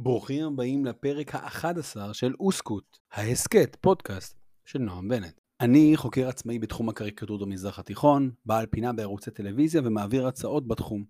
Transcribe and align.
ברוכים 0.00 0.46
הבאים 0.46 0.84
לפרק 0.84 1.34
ה-11 1.34 2.12
של 2.12 2.34
אוסקוט, 2.40 2.98
ההסכת, 3.12 3.76
פודקאסט 3.80 4.38
של 4.64 4.78
נועם 4.78 5.08
בנט. 5.08 5.40
אני 5.60 5.92
חוקר 5.96 6.28
עצמאי 6.28 6.58
בתחום 6.58 6.88
הקריקטורות 6.88 7.40
במזרח 7.40 7.78
התיכון, 7.78 8.30
בעל 8.46 8.66
פינה 8.66 8.92
בערוצי 8.92 9.30
טלוויזיה 9.30 9.82
ומעביר 9.84 10.26
הצעות 10.26 10.68
בתחום. 10.68 11.04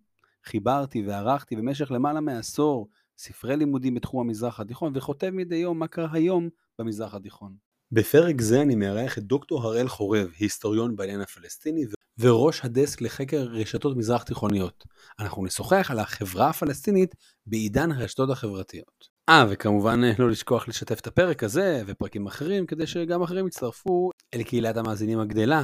חיברתי 0.44 1.06
וערכתי 1.06 1.56
במשך 1.56 1.90
למעלה 1.90 2.20
מעשור 2.20 2.88
ספרי 3.18 3.56
לימודים 3.56 3.94
בתחום 3.94 4.20
המזרח 4.20 4.60
התיכון 4.60 4.92
וכותב 4.96 5.30
מדי 5.30 5.56
יום 5.56 5.78
מה 5.78 5.86
קרה 5.86 6.12
היום 6.12 6.48
במזרח 6.78 7.14
התיכון. 7.14 7.54
בפרק 7.92 8.40
זה 8.40 8.62
אני 8.62 8.74
מארח 8.74 9.18
את 9.18 9.22
דוקטור 9.22 9.62
הראל 9.62 9.88
חורב, 9.88 10.30
היסטוריון 10.38 10.96
בעניין 10.96 11.20
הפלסטיני 11.20 11.84
וראש 12.20 12.64
הדסק 12.64 13.02
לחקר 13.02 13.46
רשתות 13.50 13.96
מזרח 13.96 14.22
תיכוניות. 14.22 14.84
אנחנו 15.20 15.44
נשוחח 15.44 15.90
על 15.90 15.98
החברה 15.98 16.48
הפלסטינית 16.48 17.14
בעידן 17.46 17.92
הרשתות 17.92 18.30
החברתיות. 18.30 19.08
אה, 19.28 19.44
וכמובן 19.48 20.00
לא 20.18 20.30
לשכוח 20.30 20.68
לשתף 20.68 21.00
את 21.00 21.06
הפרק 21.06 21.42
הזה 21.42 21.82
ופרקים 21.86 22.26
אחרים 22.26 22.66
כדי 22.66 22.86
שגם 22.86 23.22
אחרים 23.22 23.46
יצטרפו 23.46 24.10
אל 24.34 24.42
קהילת 24.42 24.76
המאזינים 24.76 25.20
הגדלה. 25.20 25.62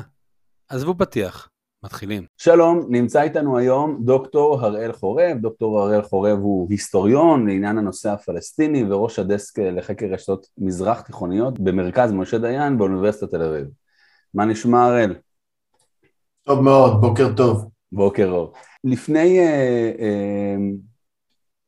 עזבו 0.68 0.98
פתיח, 0.98 1.48
מתחילים. 1.84 2.26
שלום, 2.36 2.86
נמצא 2.88 3.23
איתנו 3.23 3.59
היום 3.59 4.00
דוקטור 4.04 4.60
הראל 4.60 4.92
חורב. 4.92 5.36
דוקטור 5.40 5.80
הראל 5.80 6.02
חורב 6.02 6.38
הוא 6.38 6.66
היסטוריון 6.70 7.46
לעניין 7.46 7.78
הנושא 7.78 8.10
הפלסטיני 8.10 8.84
וראש 8.84 9.18
הדסק 9.18 9.59
לחקר 9.59 10.06
רשתות 10.06 10.46
מזרח 10.59 11.00
תיכוניות 11.00 11.60
במרכז 11.60 12.12
משה 12.12 12.38
דיין 12.38 12.78
באוניברסיטת 12.78 13.30
תל 13.30 13.42
אביב. 13.42 13.66
מה 14.34 14.45
נשמע 14.45 14.86
הראל? 14.86 15.14
טוב 16.46 16.60
מאוד, 16.60 17.00
בוקר 17.00 17.32
טוב. 17.36 17.70
בוקר 17.92 18.28
אור. 18.30 18.52
לפני 18.84 19.38
אה, 19.38 19.92
אה, 19.98 20.56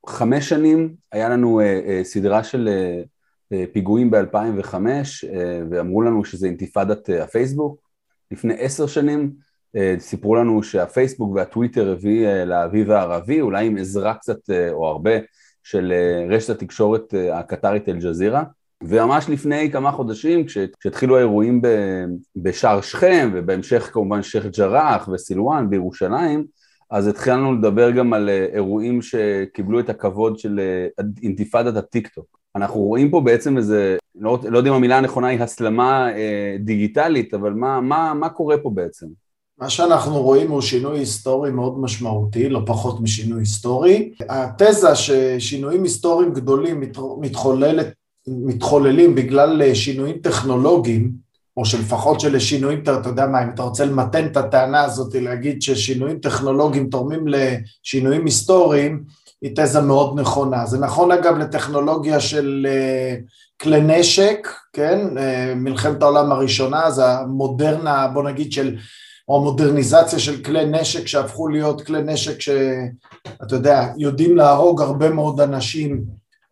חמש 0.06 0.48
שנים 0.48 0.94
היה 1.12 1.28
לנו 1.28 1.60
אה, 1.60 1.80
אה, 1.86 2.00
סדרה 2.04 2.44
של 2.44 2.68
אה, 2.68 3.02
אה, 3.52 3.64
פיגועים 3.72 4.10
ב-2005 4.10 4.74
אה, 4.74 5.60
ואמרו 5.70 6.02
לנו 6.02 6.24
שזה 6.24 6.46
אינתיפאדת 6.46 7.10
אה, 7.10 7.22
הפייסבוק. 7.22 7.80
לפני 8.30 8.54
עשר 8.58 8.86
שנים 8.86 9.32
אה, 9.76 9.94
סיפרו 9.98 10.34
לנו 10.34 10.62
שהפייסבוק 10.62 11.34
והטוויטר 11.34 11.92
הביא 11.92 12.26
אה, 12.26 12.44
לאביב 12.44 12.90
הערבי, 12.90 13.40
אולי 13.40 13.66
עם 13.66 13.76
עזרה 13.76 14.14
קצת 14.14 14.50
אה, 14.50 14.70
או 14.70 14.86
הרבה 14.86 15.12
של 15.62 15.92
אה, 15.92 16.36
רשת 16.36 16.50
התקשורת 16.50 17.14
אה, 17.14 17.38
הקטרית 17.38 17.88
אל-ג'זירה. 17.88 18.42
וממש 18.82 19.28
לפני 19.28 19.70
כמה 19.72 19.92
חודשים, 19.92 20.44
כשהתחילו 20.46 21.16
האירועים 21.16 21.62
בשער 22.36 22.80
שכם, 22.80 23.30
ובהמשך 23.34 23.90
כמובן 23.92 24.22
שייח' 24.22 24.46
ג'ראח 24.46 25.08
וסילואן 25.08 25.70
בירושלים, 25.70 26.44
אז 26.90 27.06
התחלנו 27.06 27.54
לדבר 27.54 27.90
גם 27.90 28.12
על 28.12 28.28
אה, 28.28 28.46
אירועים 28.52 29.02
שקיבלו 29.02 29.80
את 29.80 29.90
הכבוד 29.90 30.38
של 30.38 30.60
אה, 30.60 31.04
אינתיפאדת 31.22 31.76
הטיק-טוק. 31.76 32.38
אנחנו 32.56 32.80
רואים 32.80 33.10
פה 33.10 33.20
בעצם 33.20 33.56
איזה, 33.56 33.96
לא, 34.14 34.38
לא 34.48 34.58
יודע 34.58 34.70
אם 34.70 34.74
המילה 34.74 34.98
הנכונה 34.98 35.26
היא 35.26 35.40
הסלמה 35.40 36.12
אה, 36.12 36.56
דיגיטלית, 36.60 37.34
אבל 37.34 37.52
מה, 37.52 37.80
מה, 37.80 38.14
מה 38.14 38.28
קורה 38.28 38.58
פה 38.58 38.70
בעצם? 38.70 39.06
מה 39.58 39.70
שאנחנו 39.70 40.22
רואים 40.22 40.50
הוא 40.50 40.60
שינוי 40.60 40.98
היסטורי 40.98 41.50
מאוד 41.50 41.78
משמעותי, 41.78 42.48
לא 42.48 42.60
פחות 42.66 43.00
משינוי 43.00 43.40
היסטורי. 43.40 44.12
התזה 44.28 44.94
ששינויים 44.94 45.82
היסטוריים 45.82 46.32
גדולים 46.32 46.82
מתחוללת 47.20 47.86
מתחוללים 48.28 49.14
בגלל 49.14 49.62
אה, 49.62 49.74
שינויים 49.74 50.18
טכנולוגיים, 50.18 51.26
או 51.56 51.64
שלפחות 51.64 52.20
שלשינויים, 52.20 52.82
אתה 52.82 53.00
יודע 53.04 53.26
מה, 53.26 53.44
אם 53.44 53.50
אתה 53.54 53.62
רוצה 53.62 53.84
למתן 53.84 54.26
את 54.26 54.36
הטענה 54.36 54.82
הזאת, 54.84 55.14
להגיד 55.14 55.62
ששינויים 55.62 56.18
טכנולוגיים 56.18 56.88
תורמים 56.90 57.24
לשינויים 57.28 58.24
היסטוריים, 58.24 59.04
היא 59.42 59.52
תזה 59.56 59.80
מאוד 59.80 60.20
נכונה. 60.20 60.66
זה 60.66 60.78
נכון 60.78 61.12
אגב 61.12 61.36
לטכנולוגיה 61.36 62.20
של 62.20 62.66
אה, 62.70 63.16
כלי 63.60 63.80
נשק, 63.80 64.48
כן, 64.72 65.18
אה, 65.18 65.54
מלחמת 65.54 66.02
העולם 66.02 66.32
הראשונה, 66.32 66.90
זה 66.90 67.06
המודרנה, 67.06 68.08
בוא 68.08 68.22
נגיד 68.22 68.52
של, 68.52 68.76
או 69.28 69.36
המודרניזציה 69.36 70.18
של 70.18 70.42
כלי 70.42 70.66
נשק 70.66 71.06
שהפכו 71.06 71.48
להיות 71.48 71.82
כלי 71.82 72.02
נשק 72.02 72.40
שאתה 72.40 73.54
יודע, 73.56 73.88
יודעים 73.96 74.36
להרוג 74.36 74.82
הרבה 74.82 75.10
מאוד 75.10 75.40
אנשים 75.40 76.04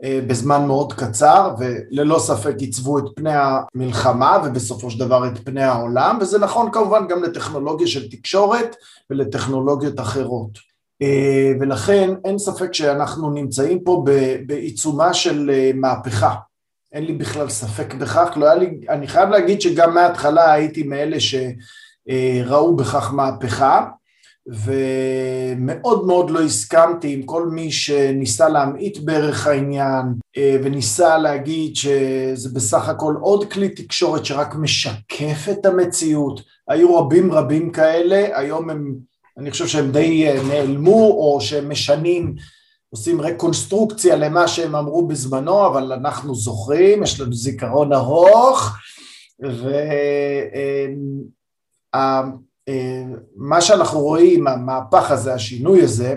בזמן 0.03 0.67
מאוד 0.67 0.93
קצר 0.93 1.55
וללא 1.59 2.19
ספק 2.19 2.55
עיצבו 2.59 2.99
את 2.99 3.05
פני 3.17 3.33
המלחמה 3.35 4.39
ובסופו 4.45 4.91
של 4.91 4.99
דבר 4.99 5.29
את 5.29 5.39
פני 5.45 5.63
העולם 5.63 6.19
וזה 6.21 6.39
נכון 6.39 6.71
כמובן 6.73 7.09
גם 7.09 7.23
לטכנולוגיה 7.23 7.87
של 7.87 8.11
תקשורת 8.11 8.77
ולטכנולוגיות 9.11 10.01
אחרות. 10.01 10.59
אה, 11.03 11.53
ולכן 11.61 12.11
אין 12.25 12.39
ספק 12.39 12.75
שאנחנו 12.75 13.31
נמצאים 13.31 13.81
פה 13.85 14.05
בעיצומה 14.47 15.15
של 15.15 15.51
אה, 15.55 15.71
מהפכה. 15.75 16.35
אין 16.93 17.05
לי 17.05 17.13
בכלל 17.13 17.49
ספק 17.49 17.95
בכך, 17.95 18.33
לא 18.37 18.47
היה 18.47 18.55
לי, 18.55 18.81
אני 18.89 19.07
חייב 19.07 19.29
להגיד 19.29 19.61
שגם 19.61 19.95
מההתחלה 19.95 20.53
הייתי 20.53 20.83
מאלה 20.83 21.17
שראו 21.21 22.77
בכך 22.77 23.13
מהפכה 23.13 23.87
ומאוד 24.47 26.07
מאוד 26.07 26.31
לא 26.31 26.41
הסכמתי 26.43 27.13
עם 27.13 27.23
כל 27.23 27.49
מי 27.49 27.73
שניסה 27.73 28.49
להמעיט 28.49 28.99
בערך 28.99 29.47
העניין 29.47 30.07
אה, 30.37 30.57
וניסה 30.65 31.19
להגיד 31.19 31.77
שזה 31.77 32.49
בסך 32.55 32.89
הכל 32.89 33.15
עוד 33.21 33.53
כלי 33.53 33.69
תקשורת 33.69 34.25
שרק 34.25 34.55
משקף 34.55 35.49
את 35.51 35.67
המציאות. 35.67 36.41
היו 36.69 36.97
רבים 36.97 37.33
רבים 37.33 37.73
כאלה, 37.73 38.39
היום 38.39 38.71
הם, 38.71 38.95
אני 39.39 39.51
חושב 39.51 39.67
שהם 39.67 39.93
די 39.93 40.29
אה, 40.29 40.43
נעלמו 40.49 41.07
או 41.11 41.39
שהם 41.41 41.71
משנים, 41.71 42.35
עושים 42.91 43.21
רקונסטרוקציה 43.21 44.17
למה 44.17 44.49
שהם 44.49 44.77
אמרו 44.77 45.07
בזמנו, 45.07 45.67
אבל 45.67 45.93
אנחנו 45.93 46.35
זוכרים, 46.35 47.03
יש 47.03 47.21
לנו 47.21 47.33
זיכרון 47.33 47.93
ארוך, 47.93 48.77
ו... 49.45 49.71
אה, 52.69 53.05
מה 53.37 53.61
שאנחנו 53.61 54.01
רואים, 54.01 54.47
המהפך 54.47 55.11
הזה, 55.11 55.35
השינוי 55.35 55.83
הזה, 55.83 56.15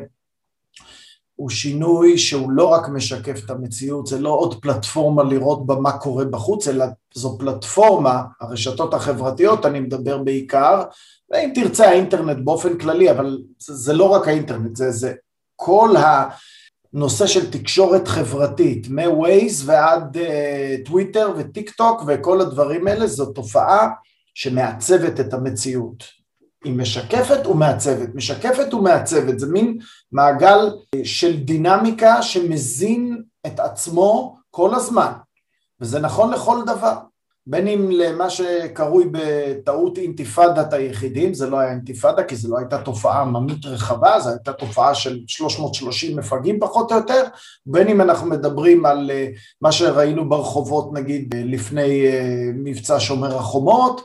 הוא 1.35 1.49
שינוי 1.49 2.17
שהוא 2.17 2.51
לא 2.51 2.67
רק 2.67 2.89
משקף 2.89 3.45
את 3.45 3.49
המציאות, 3.49 4.07
זה 4.07 4.19
לא 4.19 4.29
עוד 4.29 4.61
פלטפורמה 4.61 5.23
לראות 5.23 5.65
בה 5.65 5.75
מה 5.75 5.97
קורה 5.97 6.25
בחוץ, 6.25 6.67
אלא 6.67 6.85
זו 7.13 7.37
פלטפורמה, 7.37 8.23
הרשתות 8.41 8.93
החברתיות, 8.93 9.65
אני 9.65 9.79
מדבר 9.79 10.17
בעיקר, 10.17 10.83
ואם 11.31 11.51
תרצה 11.55 11.89
האינטרנט 11.89 12.37
באופן 12.45 12.77
כללי, 12.77 13.11
אבל 13.11 13.41
זה, 13.59 13.73
זה 13.73 13.93
לא 13.93 14.03
רק 14.03 14.27
האינטרנט, 14.27 14.75
זה, 14.75 14.91
זה 14.91 15.13
כל 15.55 15.95
הנושא 16.93 17.27
של 17.27 17.51
תקשורת 17.51 18.07
חברתית, 18.07 18.87
מ-Waze 18.89 19.63
ועד 19.65 20.17
טוויטר 20.85 21.33
uh, 21.35 21.39
וטיק 21.39 21.69
טוק 21.69 22.01
וכל 22.07 22.41
הדברים 22.41 22.87
האלה, 22.87 23.07
זו 23.07 23.25
תופעה 23.25 23.89
שמעצבת 24.33 25.19
את 25.19 25.33
המציאות. 25.33 26.16
היא 26.67 26.75
משקפת 26.75 27.47
ומעצבת, 27.47 28.09
משקפת 28.15 28.73
ומעצבת, 28.73 29.39
זה 29.39 29.47
מין 29.47 29.77
מעגל 30.11 30.69
של 31.03 31.37
דינמיקה 31.37 32.21
שמזין 32.21 33.21
את 33.47 33.59
עצמו 33.59 34.37
כל 34.51 34.75
הזמן, 34.75 35.11
וזה 35.81 35.99
נכון 35.99 36.33
לכל 36.33 36.63
דבר, 36.65 36.97
בין 37.49 37.67
אם 37.67 37.91
למה 37.91 38.29
שקרוי 38.29 39.05
בטעות 39.11 39.97
אינתיפאדת 39.97 40.73
היחידים, 40.73 41.33
זה 41.33 41.49
לא 41.49 41.59
היה 41.59 41.71
אינתיפאדה 41.71 42.23
כי 42.23 42.35
זו 42.35 42.49
לא 42.51 42.57
הייתה 42.57 42.77
תופעה 42.77 43.21
עממית 43.21 43.65
רחבה, 43.65 44.19
זו 44.19 44.29
הייתה 44.29 44.53
תופעה 44.53 44.95
של 44.95 45.19
330 45.27 46.19
מפגעים 46.19 46.59
פחות 46.59 46.91
או 46.91 46.97
יותר, 46.97 47.23
בין 47.65 47.87
אם 47.87 48.01
אנחנו 48.01 48.29
מדברים 48.29 48.85
על 48.85 49.11
אה, 49.11 49.27
מה 49.61 49.71
שראינו 49.71 50.29
ברחובות 50.29 50.93
נגיד 50.93 51.35
לפני 51.37 52.07
אה, 52.07 52.49
מבצע 52.53 52.99
שומר 52.99 53.37
החומות, 53.37 54.01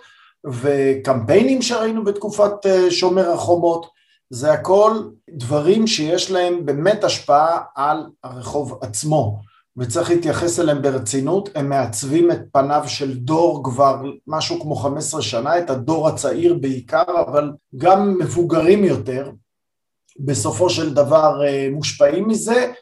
וקמפיינים 0.46 1.62
שראינו 1.62 2.04
בתקופת 2.04 2.66
אה, 2.66 2.90
שומר 2.90 3.30
החומות, 3.30 3.86
זה 4.30 4.52
הכל 4.52 5.02
דברים 5.30 5.86
שיש 5.86 6.30
להם 6.30 6.66
באמת 6.66 7.04
השפעה 7.04 7.60
על 7.74 8.06
הרחוב 8.24 8.78
עצמו 8.82 9.40
וצריך 9.76 10.10
להתייחס 10.10 10.60
אליהם 10.60 10.82
ברצינות, 10.82 11.48
הם 11.54 11.68
מעצבים 11.68 12.30
את 12.30 12.40
פניו 12.52 12.82
של 12.86 13.18
דור 13.18 13.64
כבר 13.64 14.02
משהו 14.26 14.60
כמו 14.60 14.76
15 14.76 15.22
שנה, 15.22 15.58
את 15.58 15.70
הדור 15.70 16.08
הצעיר 16.08 16.54
בעיקר, 16.54 17.02
אבל 17.28 17.52
גם 17.76 18.18
מבוגרים 18.18 18.84
יותר. 18.84 19.30
בסופו 20.18 20.70
של 20.70 20.94
דבר 20.94 21.44
אה, 21.46 21.68
מושפעים 21.72 22.28
מזה 22.28 22.72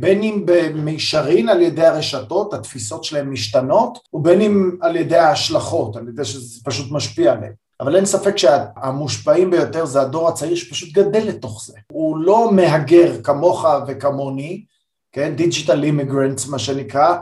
בין 0.00 0.22
אם 0.22 0.42
במישרין 0.44 1.48
על 1.48 1.62
ידי 1.62 1.86
הרשתות, 1.86 2.54
התפיסות 2.54 3.04
שלהם 3.04 3.32
משתנות, 3.32 3.98
ובין 4.12 4.40
אם 4.40 4.70
על 4.80 4.96
ידי 4.96 5.16
ההשלכות, 5.16 5.96
על 5.96 6.08
ידי 6.08 6.24
שזה 6.24 6.60
פשוט 6.64 6.92
משפיע 6.92 7.32
עליהם. 7.32 7.52
אבל 7.80 7.96
אין 7.96 8.06
ספק 8.06 8.36
שהמושפעים 8.36 9.50
ביותר 9.50 9.84
זה 9.84 10.00
הדור 10.00 10.28
הצעיר 10.28 10.54
שפשוט 10.56 10.92
גדל 10.92 11.22
לתוך 11.28 11.64
זה. 11.66 11.78
הוא 11.92 12.16
לא 12.18 12.52
מהגר 12.52 13.22
כמוך 13.22 13.66
וכמוני, 13.88 14.64
כן, 15.12 15.34
digital 15.36 15.84
immigrants 15.84 16.48
מה 16.48 16.58
שנקרא, 16.58 17.08
אה, 17.08 17.18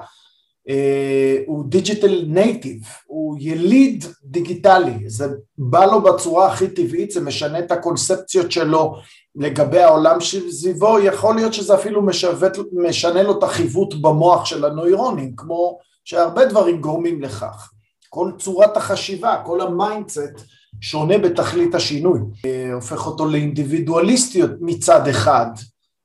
הוא 1.46 1.64
digital 1.68 2.24
native, 2.26 2.82
הוא 3.06 3.36
יליד 3.40 4.04
דיגיטלי, 4.24 5.08
זה 5.08 5.26
בא 5.58 5.84
לו 5.84 6.02
בצורה 6.02 6.46
הכי 6.46 6.68
טבעית, 6.68 7.10
זה 7.10 7.20
משנה 7.20 7.58
את 7.58 7.72
הקונספציות 7.72 8.52
שלו 8.52 8.94
לגבי 9.36 9.80
העולם 9.80 10.20
שסביבו, 10.20 10.98
יכול 11.00 11.34
להיות 11.34 11.54
שזה 11.54 11.74
אפילו 11.74 12.02
משוות, 12.02 12.52
משנה 12.72 13.22
לו 13.22 13.38
את 13.38 13.42
החיווט 13.42 13.94
במוח 13.94 14.44
של 14.44 14.64
הנוירונים, 14.64 15.36
כמו 15.36 15.78
שהרבה 16.04 16.44
דברים 16.44 16.80
גורמים 16.80 17.22
לכך. 17.22 17.70
כל 18.08 18.30
צורת 18.38 18.76
החשיבה, 18.76 19.42
כל 19.44 19.60
ה 19.60 19.71
mindset 19.71 20.44
שונה 20.80 21.18
בתכלית 21.18 21.74
השינוי, 21.74 22.20
אה, 22.44 22.72
הופך 22.74 23.06
אותו 23.06 23.26
לאינדיבידואליסטיות 23.26 24.50
מצד 24.60 25.08
אחד, 25.08 25.46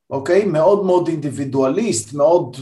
אוקיי? 0.09 0.45
מאוד 0.45 0.85
מאוד 0.85 1.07
אינדיבידואליסט, 1.07 2.13
מאוד 2.13 2.57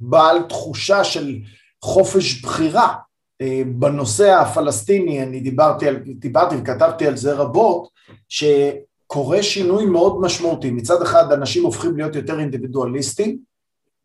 בעל 0.00 0.42
תחושה 0.42 1.04
של 1.04 1.38
חופש 1.82 2.42
בחירה. 2.42 2.94
אה, 3.40 3.62
בנושא 3.66 4.30
הפלסטיני, 4.30 5.22
אני 5.22 5.40
דיברתי, 5.40 5.88
על, 5.88 5.96
דיברתי 5.96 6.56
וכתבתי 6.56 7.06
על 7.06 7.16
זה 7.16 7.34
רבות, 7.34 7.88
שקורה 8.28 9.42
שינוי 9.42 9.86
מאוד 9.86 10.20
משמעותי. 10.20 10.70
מצד 10.70 11.02
אחד 11.02 11.32
אנשים 11.32 11.64
הופכים 11.64 11.96
להיות 11.96 12.14
יותר 12.14 12.40
אינדיבידואליסטים, 12.40 13.38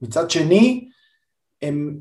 מצד 0.01 0.30
שני, 0.30 0.88
הם, 1.62 1.98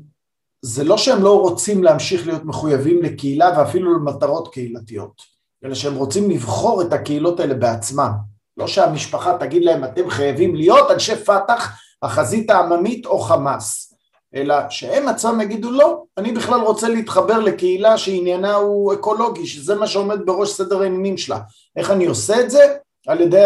זה 0.61 0.83
לא 0.83 0.97
שהם 0.97 1.23
לא 1.23 1.39
רוצים 1.39 1.83
להמשיך 1.83 2.27
להיות 2.27 2.45
מחויבים 2.45 3.03
לקהילה 3.03 3.51
ואפילו 3.57 3.93
למטרות 3.93 4.53
קהילתיות, 4.53 5.21
אלא 5.65 5.75
שהם 5.75 5.95
רוצים 5.95 6.29
לבחור 6.29 6.81
את 6.81 6.93
הקהילות 6.93 7.39
האלה 7.39 7.53
בעצמם. 7.53 8.11
לא 8.57 8.67
שהמשפחה 8.67 9.37
תגיד 9.39 9.63
להם 9.63 9.83
אתם 9.83 10.09
חייבים 10.09 10.55
להיות 10.55 10.91
אנשי 10.91 11.15
פת"ח, 11.15 11.79
החזית 12.03 12.49
העממית 12.49 13.05
או 13.05 13.19
חמאס, 13.19 13.93
אלא 14.35 14.55
שהם 14.69 15.07
עצמם 15.07 15.41
יגידו 15.41 15.71
לא, 15.71 16.03
אני 16.17 16.31
בכלל 16.31 16.59
רוצה 16.59 16.89
להתחבר 16.89 17.39
לקהילה 17.39 17.97
שעניינה 17.97 18.55
הוא 18.55 18.93
אקולוגי, 18.93 19.47
שזה 19.47 19.75
מה 19.75 19.87
שעומד 19.87 20.25
בראש 20.25 20.49
סדר 20.49 20.81
העניינים 20.81 21.17
שלה. 21.17 21.39
איך 21.75 21.91
אני 21.91 22.05
עושה 22.05 22.39
את 22.39 22.49
זה? 22.49 22.75
על 23.07 23.21
ידי 23.21 23.43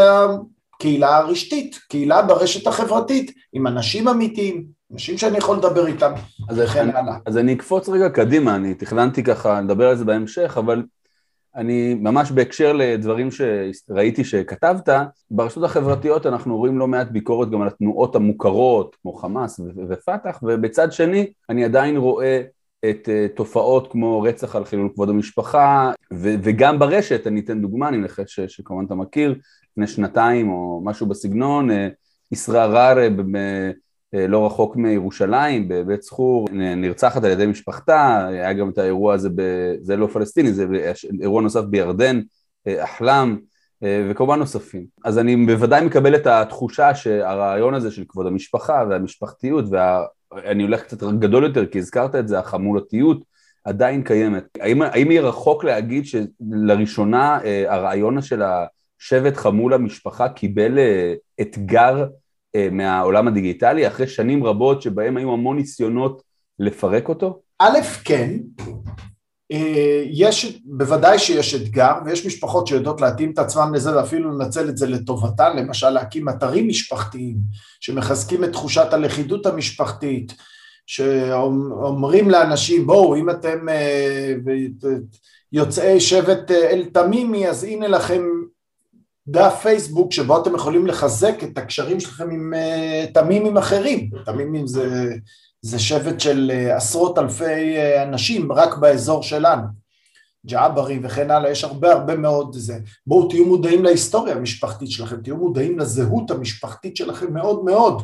הקהילה 0.76 1.18
הרשתית, 1.18 1.80
קהילה 1.90 2.22
ברשת 2.22 2.68
החברתית, 2.68 3.32
עם 3.54 3.68
אנשים 3.68 4.08
אמיתיים, 4.08 4.66
אנשים 4.94 5.18
שאני 5.18 5.38
יכול 5.38 5.58
לדבר 5.58 5.88
איתם, 5.88 6.12
וכן 6.56 6.90
הלאה. 6.96 7.18
אז 7.26 7.38
אני 7.38 7.54
אקפוץ 7.54 7.90
רגע 7.90 8.10
קדימה, 8.10 8.56
אני 8.56 8.74
תכננתי 8.74 9.24
ככה 9.24 9.62
לדבר 9.62 9.90
על 9.90 9.96
זה 9.96 10.06
בהמשך, 10.06 10.58
אבל 10.58 10.84
אני 11.58 11.94
ממש 11.94 12.32
בהקשר 12.32 12.74
לדברים 12.74 13.30
שראיתי 13.32 14.24
שכתבת, 14.24 14.90
ברשתות 15.32 15.64
החברתיות 15.64 16.26
אנחנו 16.26 16.58
רואים 16.58 16.80
לא 16.80 16.88
מעט 16.88 17.08
ביקורת 17.12 17.50
גם 17.52 17.62
על 17.62 17.68
התנועות 17.68 18.16
המוכרות, 18.16 18.96
כמו 19.02 19.14
חמאס 19.14 19.60
ופת"ח, 19.90 20.40
ובצד 20.44 20.92
שני 20.92 21.32
אני 21.50 21.66
עדיין 21.66 21.98
רואה 21.98 22.42
את 22.90 23.10
uh, 23.10 23.36
תופעות 23.36 23.92
כמו 23.92 24.22
רצח 24.22 24.56
על 24.56 24.66
חילול 24.66 24.90
כבוד 24.94 25.10
המשפחה, 25.10 25.92
ו- 26.14 26.36
וגם 26.44 26.80
ברשת, 26.80 27.28
אני 27.28 27.40
אתן 27.40 27.62
דוגמה, 27.62 27.88
אני 27.88 27.98
מנחש 27.98 28.40
שכמובן 28.40 28.86
אתה 28.86 28.96
מכיר, 28.96 29.36
לפני 29.72 29.88
שנתיים 29.88 30.50
או 30.50 30.82
משהו 30.84 31.08
בסגנון, 31.08 31.70
uh, 31.70 31.74
ישרא 32.32 32.98
אה, 32.98 33.10
לא 34.14 34.46
רחוק 34.46 34.76
מירושלים, 34.76 35.68
בבית 35.68 36.00
צחור, 36.00 36.48
נרצחת 36.52 37.24
על 37.24 37.32
ידי 37.32 37.46
משפחתה, 37.46 38.28
היה 38.28 38.54
גם 38.54 38.70
את 38.70 38.78
האירוע 38.78 39.14
הזה, 39.14 39.30
ב... 39.36 39.42
זה 39.82 39.96
לא 39.96 40.08
פלסטיני, 40.08 40.54
זה 40.54 40.66
אירוע 41.22 41.42
נוסף 41.42 41.62
בירדן, 41.62 42.22
אה, 42.68 42.84
אחלם, 42.84 43.38
אה, 43.84 44.08
וכמובן 44.10 44.40
נוספים. 44.40 44.86
אז 45.06 45.18
אני 45.18 45.46
בוודאי 45.46 45.86
מקבל 45.86 46.16
את 46.16 46.28
התחושה 46.28 46.96
שהרעיון 46.96 47.74
הזה 47.74 47.92
של 47.92 48.04
כבוד 48.08 48.28
המשפחה 48.28 48.84
והמשפחתיות, 48.90 49.66
ואני 49.72 50.64
הולך 50.64 50.82
קצת 50.82 51.04
גדול 51.04 51.44
יותר, 51.44 51.66
כי 51.66 51.80
הזכרת 51.80 52.16
את 52.16 52.28
זה, 52.28 52.40
החמולתיות, 52.40 53.24
עדיין 53.66 54.04
קיימת. 54.04 54.44
האם, 54.60 54.82
האם 54.82 55.12
יהיה 55.12 55.22
רחוק 55.22 55.64
להגיד 55.64 56.04
שלראשונה 56.06 57.40
הרעיון 57.68 58.22
של 58.22 58.42
השבט 58.42 59.38
חמולה 59.38 59.78
משפחה 59.78 60.30
קיבל 60.30 60.80
אתגר 61.42 62.00
אה, 62.00 62.06
מהעולם 62.72 63.28
הדיגיטלי, 63.28 63.88
אחרי 63.88 64.08
שנים 64.08 64.44
רבות 64.44 64.82
שבהם 64.82 65.18
היו 65.18 65.34
המון 65.34 65.58
ניסיונות 65.58 66.22
לפרק 66.60 67.10
אותו? 67.10 67.40
א', 67.60 67.78
כן. 68.04 68.38
אה, 69.52 70.04
יש, 70.12 70.62
בוודאי 70.66 71.20
שיש 71.20 71.56
אתגר, 71.56 71.92
ויש 72.06 72.26
משפחות 72.26 72.68
שיודעות 72.68 73.02
להתאים 73.02 73.32
את 73.32 73.40
עצמן 73.40 73.74
לזה 73.74 73.98
ואפילו 73.98 74.32
לנצל 74.32 74.70
את 74.70 74.78
זה 74.78 74.88
לטובתן, 74.88 75.58
למשל 75.58 75.90
להקים 75.90 76.30
אתרים 76.30 76.68
משפחתיים 76.68 77.38
שמחזקים 77.80 78.44
את 78.44 78.52
תחושת 78.52 78.94
הלכידות 78.94 79.46
המשפחתית, 79.46 80.34
שאומרים 80.86 82.30
לאנשים 82.30 82.88
בואו 82.88 83.16
אם 83.16 83.30
אתם 83.30 83.70
אה, 83.70 84.34
יוצאי 85.52 86.00
שבט 86.00 86.52
אל-תמימי 86.52 87.48
אז 87.48 87.64
הנה 87.64 87.88
לכם 87.88 88.24
דף 89.28 89.60
פייסבוק 89.62 90.12
שבו 90.12 90.42
אתם 90.42 90.56
יכולים 90.56 90.88
לחזק 90.88 91.44
את 91.44 91.58
הקשרים 91.58 92.00
שלכם 92.00 92.30
עם 92.30 92.54
uh, 92.54 93.14
תמימים 93.14 93.58
אחרים, 93.58 94.10
תמימים 94.26 94.68
זה, 94.68 95.16
זה 95.62 95.80
שבט 95.80 96.20
של 96.20 96.52
uh, 96.54 96.76
עשרות 96.76 97.18
אלפי 97.18 97.78
uh, 97.78 98.04
אנשים 98.04 98.52
רק 98.52 98.78
באזור 98.78 99.24
שלנו, 99.24 99.64
ג'עברי 100.46 101.00
וכן 101.04 101.32
הלאה, 101.32 101.52
יש 101.52 101.64
הרבה 101.64 101.92
הרבה 101.92 102.16
מאוד 102.16 102.56
זה. 102.56 102.80
בואו 103.08 103.30
תהיו 103.30 103.46
מודעים 103.46 103.84
להיסטוריה 103.84 104.36
המשפחתית 104.36 104.92
שלכם, 104.92 105.22
תהיו 105.22 105.38
מודעים 105.38 105.80
לזהות 105.80 106.32
המשפחתית 106.32 106.98
שלכם 106.98 107.34
מאוד 107.34 107.66
מאוד. 107.66 108.02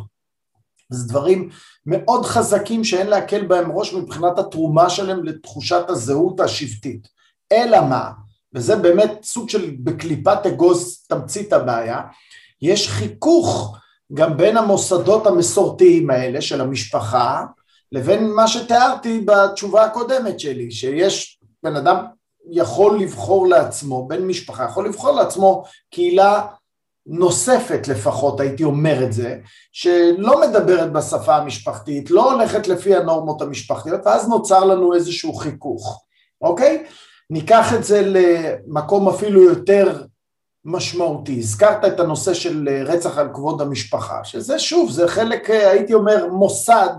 זה 0.89 1.07
דברים 1.07 1.49
מאוד 1.85 2.25
חזקים 2.25 2.83
שאין 2.83 3.07
להקל 3.07 3.45
בהם 3.45 3.71
ראש 3.71 3.93
מבחינת 3.93 4.39
התרומה 4.39 4.89
שלהם 4.89 5.23
לתחושת 5.23 5.85
הזהות 5.87 6.39
השבטית. 6.39 7.07
אלא 7.51 7.81
מה? 7.81 8.11
וזה 8.55 8.75
באמת 8.75 9.19
סוג 9.23 9.49
של 9.49 9.75
בקליפת 9.79 10.45
אגוז 10.45 11.05
תמצית 11.09 11.53
הבעיה, 11.53 12.01
יש 12.61 12.89
חיכוך 12.89 13.77
גם 14.13 14.37
בין 14.37 14.57
המוסדות 14.57 15.27
המסורתיים 15.27 16.09
האלה 16.09 16.41
של 16.41 16.61
המשפחה 16.61 17.45
לבין 17.91 18.31
מה 18.31 18.47
שתיארתי 18.47 19.25
בתשובה 19.25 19.83
הקודמת 19.83 20.39
שלי, 20.39 20.71
שיש 20.71 21.39
בן 21.63 21.75
אדם 21.75 22.05
יכול 22.51 22.99
לבחור 22.99 23.47
לעצמו, 23.47 24.07
בן 24.07 24.21
משפחה 24.21 24.63
יכול 24.63 24.87
לבחור 24.87 25.11
לעצמו 25.11 25.63
קהילה 25.91 26.45
נוספת 27.05 27.87
לפחות, 27.87 28.39
הייתי 28.39 28.63
אומר 28.63 29.03
את 29.03 29.13
זה, 29.13 29.37
שלא 29.71 30.41
מדברת 30.41 30.91
בשפה 30.91 31.35
המשפחתית, 31.35 32.11
לא 32.11 32.31
הולכת 32.33 32.67
לפי 32.67 32.95
הנורמות 32.95 33.41
המשפחתיות, 33.41 34.01
ואז 34.05 34.27
נוצר 34.29 34.63
לנו 34.63 34.93
איזשהו 34.93 35.33
חיכוך, 35.33 36.03
אוקיי? 36.41 36.85
ניקח 37.33 37.73
את 37.73 37.83
זה 37.83 38.01
למקום 38.05 39.09
אפילו 39.09 39.41
יותר 39.41 40.03
משמעותי. 40.65 41.39
הזכרת 41.39 41.85
את 41.85 41.99
הנושא 41.99 42.33
של 42.33 42.69
רצח 42.85 43.17
על 43.17 43.29
כבוד 43.33 43.61
המשפחה, 43.61 44.23
שזה 44.23 44.59
שוב, 44.59 44.91
זה 44.91 45.07
חלק, 45.07 45.49
הייתי 45.49 45.93
אומר, 45.93 46.27
מוסד, 46.27 46.95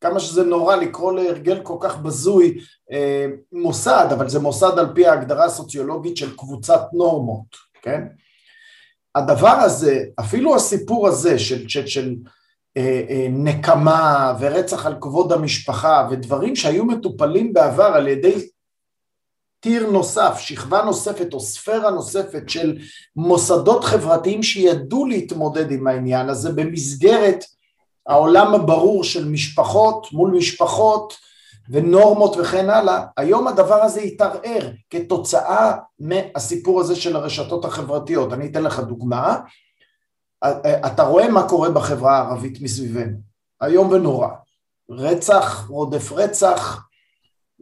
כמה 0.00 0.20
שזה 0.20 0.44
נורא 0.44 0.76
לקרוא 0.76 1.12
להרגל 1.12 1.60
כל 1.62 1.76
כך 1.80 1.98
בזוי 1.98 2.58
אה, 2.92 3.26
מוסד, 3.52 4.06
אבל 4.10 4.28
זה 4.28 4.40
מוסד 4.40 4.78
על 4.78 4.86
פי 4.94 5.06
ההגדרה 5.06 5.44
הסוציולוגית 5.44 6.16
של 6.16 6.36
קבוצת 6.36 6.80
נורמות, 6.92 7.56
כן? 7.82 8.02
הדבר 9.14 9.48
הזה, 9.48 10.04
אפילו 10.20 10.56
הסיפור 10.56 11.08
הזה 11.08 11.38
של, 11.38 11.68
של, 11.68 11.86
של 11.86 12.14
אה, 12.76 13.02
אה, 13.10 13.26
נקמה 13.30 14.34
ורצח 14.40 14.86
על 14.86 14.96
כבוד 15.00 15.32
המשפחה 15.32 16.08
ודברים 16.10 16.56
שהיו 16.56 16.84
מטופלים 16.84 17.52
בעבר 17.52 17.84
על 17.94 18.08
ידי 18.08 18.48
טיר 19.64 19.90
נוסף, 19.90 20.38
שכבה 20.38 20.82
נוספת 20.82 21.34
או 21.34 21.40
ספירה 21.40 21.90
נוספת 21.90 22.48
של 22.48 22.78
מוסדות 23.16 23.84
חברתיים 23.84 24.42
שידעו 24.42 25.06
להתמודד 25.06 25.70
עם 25.70 25.86
העניין 25.86 26.28
הזה 26.28 26.52
במסגרת 26.52 27.44
העולם 28.06 28.54
הברור 28.54 29.04
של 29.04 29.28
משפחות 29.28 30.12
מול 30.12 30.30
משפחות 30.30 31.16
ונורמות 31.68 32.36
וכן 32.36 32.70
הלאה, 32.70 33.04
היום 33.16 33.48
הדבר 33.48 33.82
הזה 33.82 34.00
יתערער 34.00 34.70
כתוצאה 34.90 35.72
מהסיפור 35.98 36.80
הזה 36.80 36.96
של 36.96 37.16
הרשתות 37.16 37.64
החברתיות. 37.64 38.32
אני 38.32 38.46
אתן 38.46 38.62
לך 38.62 38.80
דוגמה, 38.80 39.36
אתה 40.86 41.02
רואה 41.02 41.28
מה 41.28 41.48
קורה 41.48 41.70
בחברה 41.70 42.18
הערבית 42.18 42.60
מסביבנו, 42.60 43.16
איום 43.62 43.90
ונורא, 43.90 44.28
רצח, 44.90 45.66
רודף 45.68 46.12
רצח, 46.12 46.84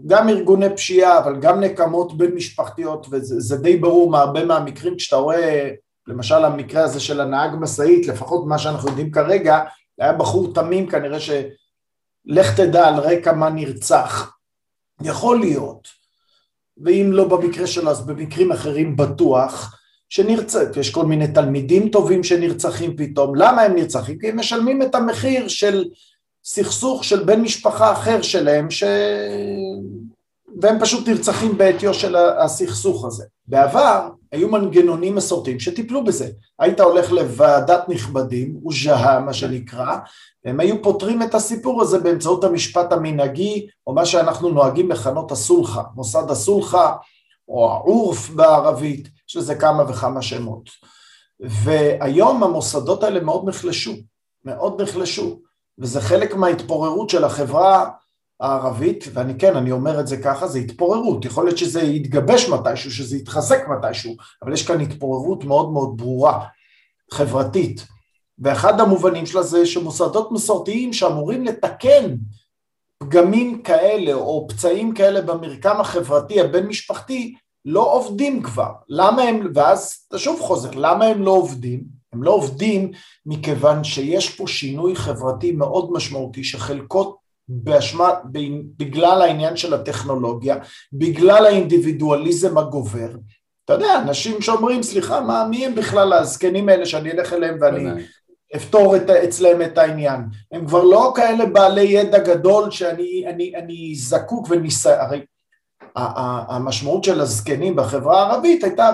גם 0.06 0.28
ארגוני 0.28 0.76
פשיעה, 0.76 1.18
אבל 1.18 1.40
גם 1.40 1.60
נקמות 1.60 2.16
בין 2.16 2.34
משפחתיות, 2.34 3.06
וזה 3.10 3.56
די 3.56 3.76
ברור 3.76 4.10
מהרבה 4.10 4.44
מהמקרים, 4.44 4.96
כשאתה 4.96 5.16
רואה, 5.16 5.70
למשל 6.06 6.44
המקרה 6.44 6.84
הזה 6.84 7.00
של 7.00 7.20
הנהג 7.20 7.50
משאית, 7.60 8.06
לפחות 8.06 8.46
מה 8.46 8.58
שאנחנו 8.58 8.88
יודעים 8.88 9.10
כרגע, 9.10 9.60
היה 9.98 10.12
בחור 10.12 10.54
תמים 10.54 10.86
כנראה 10.86 11.20
שלך 11.20 12.56
תדע 12.56 12.88
על 12.88 12.94
רקע 12.94 13.32
מה 13.32 13.50
נרצח. 13.50 14.36
יכול 15.02 15.40
להיות, 15.40 15.88
ואם 16.84 17.08
לא 17.12 17.28
במקרה 17.28 17.66
שלו 17.66 17.90
אז 17.90 18.06
במקרים 18.06 18.52
אחרים 18.52 18.96
בטוח, 18.96 19.78
שנרצח, 20.08 20.76
יש 20.76 20.90
כל 20.90 21.06
מיני 21.06 21.28
תלמידים 21.28 21.88
טובים 21.88 22.24
שנרצחים 22.24 22.96
פתאום, 22.96 23.34
למה 23.34 23.62
הם 23.62 23.74
נרצחים? 23.74 24.18
כי 24.18 24.28
הם 24.28 24.38
משלמים 24.38 24.82
את 24.82 24.94
המחיר 24.94 25.48
של 25.48 25.84
סכסוך 26.44 27.04
של 27.04 27.24
בן 27.24 27.40
משפחה 27.40 27.92
אחר 27.92 28.22
שלהם, 28.22 28.70
ש... 28.70 28.84
והם 30.60 30.80
פשוט 30.80 31.08
נרצחים 31.08 31.58
בעטיו 31.58 31.94
של 31.94 32.16
הסכסוך 32.16 33.04
הזה. 33.04 33.24
בעבר 33.46 34.08
היו 34.32 34.48
מנגנונים 34.48 35.14
מסורתיים 35.14 35.60
שטיפלו 35.60 36.04
בזה. 36.04 36.30
היית 36.58 36.80
הולך 36.80 37.12
לוועדת 37.12 37.88
נכבדים, 37.88 38.60
וז'הה 38.66 39.20
מה 39.20 39.32
שנקרא, 39.32 39.96
והם 40.44 40.60
היו 40.60 40.82
פותרים 40.82 41.22
את 41.22 41.34
הסיפור 41.34 41.82
הזה 41.82 41.98
באמצעות 41.98 42.44
המשפט 42.44 42.92
המנהגי, 42.92 43.66
או 43.86 43.94
מה 43.94 44.06
שאנחנו 44.06 44.48
נוהגים 44.48 44.90
לכנות 44.90 45.32
הסולחה, 45.32 45.82
מוסד 45.94 46.30
הסולחה, 46.30 46.92
או 47.48 47.70
העורף 47.70 48.30
בערבית, 48.30 49.08
יש 49.28 49.36
לזה 49.36 49.54
כמה 49.54 49.82
וכמה 49.90 50.22
שמות. 50.22 50.70
והיום 51.40 52.42
המוסדות 52.42 53.02
האלה 53.02 53.20
מאוד 53.20 53.48
נחלשו, 53.48 53.92
מאוד 54.44 54.82
נחלשו, 54.82 55.40
וזה 55.78 56.00
חלק 56.00 56.34
מההתפוררות 56.34 57.10
של 57.10 57.24
החברה 57.24 57.90
הערבית, 58.40 59.04
ואני 59.12 59.38
כן, 59.38 59.56
אני 59.56 59.72
אומר 59.72 60.00
את 60.00 60.06
זה 60.06 60.16
ככה, 60.16 60.48
זה 60.48 60.58
התפוררות, 60.58 61.24
יכול 61.24 61.44
להיות 61.44 61.58
שזה 61.58 61.82
יתגבש 61.82 62.48
מתישהו, 62.48 62.90
שזה 62.90 63.16
יתחזק 63.16 63.68
מתישהו, 63.68 64.16
אבל 64.42 64.52
יש 64.52 64.66
כאן 64.66 64.80
התפוררות 64.80 65.44
מאוד 65.44 65.72
מאוד 65.72 65.96
ברורה, 65.96 66.44
חברתית, 67.10 67.86
ואחד 68.38 68.80
המובנים 68.80 69.26
שלה 69.26 69.42
זה 69.42 69.66
שמוסדות 69.66 70.32
מסורתיים 70.32 70.92
שאמורים 70.92 71.44
לתקן 71.44 72.14
פגמים 72.98 73.62
כאלה 73.62 74.12
או 74.12 74.48
פצעים 74.48 74.94
כאלה 74.94 75.20
במרקם 75.20 75.80
החברתי 75.80 76.40
הבין 76.40 76.66
משפחתי 76.66 77.34
לא 77.64 77.92
עובדים 77.92 78.42
כבר, 78.42 78.72
למה 78.88 79.22
הם, 79.22 79.52
ואז 79.54 79.98
אתה 80.08 80.18
שוב 80.18 80.40
חוזר, 80.40 80.70
למה 80.74 81.04
הם 81.04 81.22
לא 81.22 81.30
עובדים? 81.30 82.01
הם 82.12 82.22
לא 82.22 82.30
עובדים 82.30 82.90
מכיוון 83.26 83.84
שיש 83.84 84.36
פה 84.36 84.46
שינוי 84.46 84.96
חברתי 84.96 85.52
מאוד 85.52 85.92
משמעותי 85.92 86.44
שחלקות 86.44 87.16
באשמה, 87.48 88.10
בגלל 88.76 89.22
העניין 89.22 89.56
של 89.56 89.74
הטכנולוגיה, 89.74 90.56
בגלל 90.92 91.46
האינדיבידואליזם 91.46 92.58
הגובר. 92.58 93.08
אתה 93.64 93.72
יודע, 93.72 93.98
אנשים 94.02 94.40
שאומרים, 94.40 94.82
סליחה, 94.82 95.20
מה, 95.20 95.46
מי 95.50 95.66
הם 95.66 95.74
בכלל 95.74 96.12
הזקנים 96.12 96.68
האלה 96.68 96.86
שאני 96.86 97.10
אלך 97.10 97.32
אליהם 97.32 97.58
ואני 97.60 98.02
אפתור 98.56 98.96
את, 98.96 99.10
אצלם 99.10 99.62
את 99.62 99.78
העניין. 99.78 100.20
הם 100.52 100.66
כבר 100.66 100.84
לא 100.84 101.12
כאלה 101.16 101.46
בעלי 101.46 101.82
ידע 101.82 102.18
גדול 102.18 102.70
שאני 102.70 103.24
אני, 103.28 103.52
אני 103.56 103.94
זקוק 103.94 104.46
וניסיון, 104.50 104.98
הרי 105.00 105.24
המשמעות 106.48 107.04
של 107.04 107.20
הזקנים 107.20 107.76
בחברה 107.76 108.22
הערבית 108.22 108.64
הייתה 108.64 108.90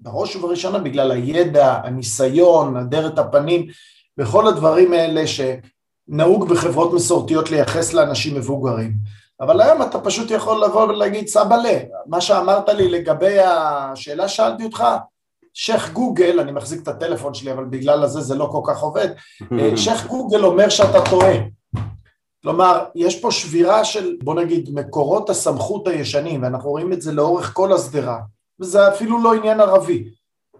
בראש 0.00 0.36
ובראשונה 0.36 0.78
בגלל 0.78 1.10
הידע, 1.10 1.80
הניסיון, 1.84 2.76
אדרת 2.76 3.18
הפנים, 3.18 3.66
וכל 4.18 4.48
הדברים 4.48 4.92
האלה 4.92 5.26
ש... 5.26 5.40
נהוג 6.08 6.48
בחברות 6.48 6.92
מסורתיות 6.92 7.50
לייחס 7.50 7.92
לאנשים 7.92 8.36
מבוגרים. 8.36 8.92
אבל 9.40 9.60
היום 9.60 9.82
אתה 9.82 10.00
פשוט 10.00 10.30
יכול 10.30 10.64
לבוא 10.64 10.82
ולהגיד 10.82 11.28
סבאלה, 11.28 11.78
מה 12.06 12.20
שאמרת 12.20 12.68
לי 12.68 12.88
לגבי 12.88 13.38
השאלה 13.38 14.28
שאלתי 14.28 14.64
אותך, 14.64 14.84
שייח' 15.54 15.92
גוגל, 15.92 16.40
אני 16.40 16.52
מחזיק 16.52 16.82
את 16.82 16.88
הטלפון 16.88 17.34
שלי 17.34 17.52
אבל 17.52 17.64
בגלל 17.64 18.02
הזה 18.02 18.20
זה 18.20 18.34
לא 18.34 18.48
כל 18.52 18.60
כך 18.66 18.80
עובד, 18.80 19.08
שייח' 19.82 20.06
גוגל 20.06 20.44
אומר 20.44 20.68
שאתה 20.68 20.98
טועה. 21.10 21.34
כלומר, 22.42 22.84
יש 22.94 23.20
פה 23.20 23.30
שבירה 23.30 23.84
של, 23.84 24.16
בוא 24.22 24.34
נגיד, 24.34 24.70
מקורות 24.72 25.30
הסמכות 25.30 25.88
הישנים, 25.88 26.42
ואנחנו 26.42 26.70
רואים 26.70 26.92
את 26.92 27.02
זה 27.02 27.12
לאורך 27.12 27.54
כל 27.54 27.72
השדרה, 27.72 28.18
וזה 28.60 28.88
אפילו 28.88 29.22
לא 29.22 29.34
עניין 29.34 29.60
ערבי. 29.60 30.08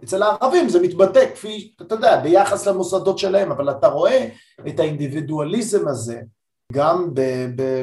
אצל 0.03 0.23
הערבים 0.23 0.69
זה 0.69 0.81
מתבטא 0.81 1.25
כפי, 1.33 1.71
אתה 1.81 1.95
יודע, 1.95 2.21
ביחס 2.21 2.67
למוסדות 2.67 3.19
שלהם, 3.19 3.51
אבל 3.51 3.69
אתה 3.69 3.87
רואה 3.87 4.29
את 4.67 4.79
האינדיבידואליזם 4.79 5.87
הזה 5.87 6.21
גם 6.73 7.09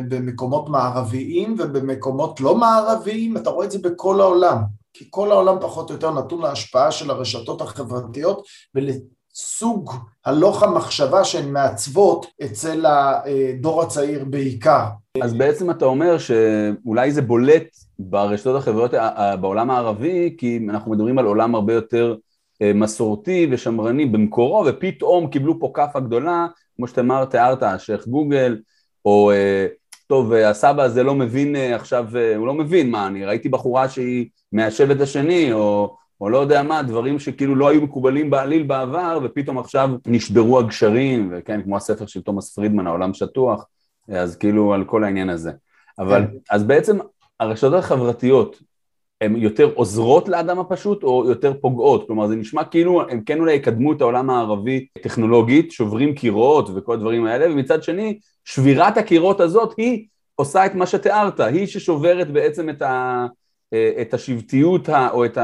במקומות 0.08 0.68
מערביים 0.68 1.56
ובמקומות 1.58 2.40
לא 2.40 2.56
מערביים, 2.56 3.37
אתה 3.37 3.50
רואה 3.50 3.66
את 3.66 3.70
זה 3.70 3.78
בכל 3.78 4.20
העולם, 4.20 4.58
כי 4.92 5.06
כל 5.11 5.32
העולם 5.32 5.56
פחות 5.61 5.90
או 5.90 5.94
יותר 5.94 6.11
נתון 6.11 6.42
להשפעה 6.42 6.92
של 6.92 7.11
הרשתות 7.11 7.61
החברתיות 7.61 8.46
ולסוג 8.75 9.92
הלוך 10.25 10.62
המחשבה 10.62 11.25
שהן 11.25 11.52
מעצבות 11.52 12.26
אצל 12.44 12.87
הדור 12.87 13.82
הצעיר 13.82 14.25
בעיקר. 14.25 14.85
אז 15.23 15.35
בעצם 15.35 15.70
אתה 15.70 15.85
אומר 15.85 16.18
שאולי 16.18 17.12
זה 17.12 17.23
בולט 17.23 17.68
ברשתות 17.99 18.57
החברתיות 18.57 19.03
בעולם 19.41 19.71
הערבי, 19.71 20.35
כי 20.38 20.61
אנחנו 20.69 20.91
מדברים 20.91 21.19
על 21.19 21.25
עולם 21.25 21.55
הרבה 21.55 21.73
יותר 21.73 22.17
אה, 22.62 22.73
מסורתי 22.75 23.49
ושמרני 23.50 24.07
במקורו, 24.07 24.65
ופתאום 24.67 25.31
קיבלו 25.31 25.61
פה 25.61 25.71
כאפה 25.75 26.00
גדולה, 26.00 26.47
כמו 26.76 26.88
שתמר 26.88 27.25
תיארת, 27.25 27.62
שייח' 27.81 28.07
גוגל, 28.07 28.59
או 29.05 29.31
אה, 29.31 29.67
טוב, 30.07 30.33
הסבא 30.33 30.83
הזה 30.83 31.03
לא 31.03 31.15
מבין 31.15 31.57
אה, 31.57 31.75
עכשיו, 31.75 32.07
הוא 32.37 32.47
לא 32.47 32.55
מבין 32.55 32.91
מה, 32.91 33.07
אני 33.07 33.25
ראיתי 33.25 33.49
בחורה 33.49 33.88
שהיא 33.88 34.29
מהשבט 34.53 35.00
השני, 35.00 35.53
או, 35.53 35.97
או 36.21 36.31
לא 36.31 36.38
יודע 36.38 36.62
מה, 36.62 36.83
דברים 36.83 37.19
שכאילו 37.19 37.55
לא 37.55 37.69
היו 37.69 37.81
מקובלים 37.83 38.31
בעליל 38.31 38.62
בעבר, 38.62 39.19
ופתאום 39.25 39.59
עכשיו 39.59 39.91
נשברו 40.07 40.59
הגשרים, 40.59 41.33
וכן, 41.33 41.62
כמו 41.62 41.76
הספר 41.76 42.07
של 42.07 42.23
תומאס 42.23 42.55
פרידמן, 42.55 42.87
העולם 42.87 43.15
שטוח, 43.15 43.67
אז 44.09 44.37
כאילו 44.37 44.75
על 44.75 44.85
כל 44.85 45.05
העניין 45.05 45.31
הזה. 45.31 45.50
אבל, 45.99 46.26
כן. 46.26 46.37
אז 46.50 46.65
בעצם 46.65 46.99
הרשתות 47.40 47.75
החברתיות 47.75 48.62
הן 49.21 49.37
יותר 49.37 49.71
עוזרות 49.75 50.28
לאדם 50.28 50.59
הפשוט 50.59 51.02
או 51.02 51.25
יותר 51.28 51.52
פוגעות? 51.61 52.07
כלומר 52.07 52.28
זה 52.28 52.37
נשמע 52.37 52.64
כאילו 52.64 53.02
הם 53.09 53.21
כן 53.21 53.40
אולי 53.40 53.52
יקדמו 53.52 53.93
את 53.93 54.00
העולם 54.00 54.31
הערבי 54.31 54.87
טכנולוגית, 55.02 55.73
שוברים 55.73 56.14
קירות 56.14 56.69
וכל 56.75 56.95
הדברים 56.95 57.26
האלה, 57.26 57.52
ומצד 57.52 57.83
שני 57.83 58.19
שבירת 58.45 58.97
הקירות 58.97 59.40
הזאת 59.40 59.75
היא 59.76 60.07
עושה 60.35 60.66
את 60.66 60.75
מה 60.75 60.87
שתיארת, 60.87 61.40
היא 61.40 61.66
ששוברת 61.66 62.31
בעצם 62.31 62.71
את, 62.71 62.83
ה, 62.83 63.26
את 63.75 64.14
השבטיות 64.14 64.88
או 64.90 65.25
את 65.25 65.38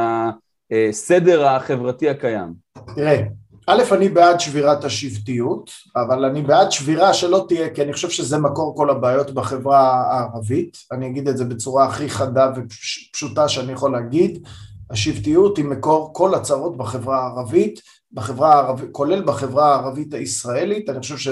הסדר 0.73 1.47
החברתי 1.47 2.09
הקיים. 2.09 2.53
תראה, 2.95 3.23
א', 3.67 3.83
אני 3.93 4.09
בעד 4.09 4.41
שבירת 4.41 4.85
השבטיות, 4.85 5.71
אבל 5.97 6.25
אני 6.25 6.43
בעד 6.43 6.73
שבירה 6.73 7.15
שלא 7.15 7.45
תהיה, 7.49 7.71
כי 7.71 7.83
אני 7.83 7.93
חושב 7.93 8.11
שזה 8.11 8.39
מקור 8.39 8.77
כל 8.77 8.91
הבעיות 8.91 9.31
בחברה 9.31 10.13
הערבית, 10.13 10.77
אני 10.93 11.07
אגיד 11.07 11.29
את 11.29 11.37
זה 11.37 11.45
בצורה 11.45 11.87
הכי 11.87 12.09
חדה 12.09 12.53
ופשוטה 12.57 13.49
שאני 13.49 13.73
יכול 13.73 13.93
להגיד, 13.93 14.47
השבטיות 14.91 15.57
היא 15.57 15.65
מקור 15.65 16.11
כל 16.13 16.35
הצרות 16.35 16.77
בחברה 16.77 17.21
הערבית, 17.23 17.81
בחברה 18.13 18.55
הערבית, 18.55 18.89
כולל 18.93 19.23
בחברה 19.23 19.75
הערבית 19.75 20.15
הישראלית, 20.15 20.91
אני 20.91 21.01
חושב 21.01 21.19
ש... 21.19 21.29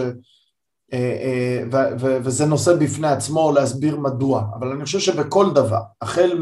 אה, 0.92 1.18
אה, 1.22 1.62
ו- 1.72 2.00
ו- 2.00 2.18
וזה 2.22 2.46
נושא 2.46 2.76
בפני 2.76 3.08
עצמו 3.08 3.52
להסביר 3.52 3.96
מדוע, 3.96 4.44
אבל 4.58 4.72
אני 4.72 4.84
חושב 4.84 4.98
שבכל 4.98 5.50
דבר, 5.54 5.80
החל 6.02 6.38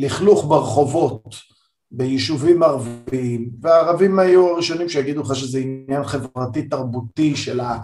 מלכלוך 0.00 0.44
ברחובות, 0.44 1.51
ביישובים 1.92 2.62
ערביים, 2.62 3.50
והערבים 3.60 4.18
היו 4.18 4.48
הראשונים 4.48 4.88
שיגידו 4.88 5.20
לך 5.20 5.36
שזה 5.36 5.58
עניין 5.58 6.04
חברתי 6.04 6.62
תרבותי 6.62 7.36
של 7.36 7.60
ה... 7.60 7.78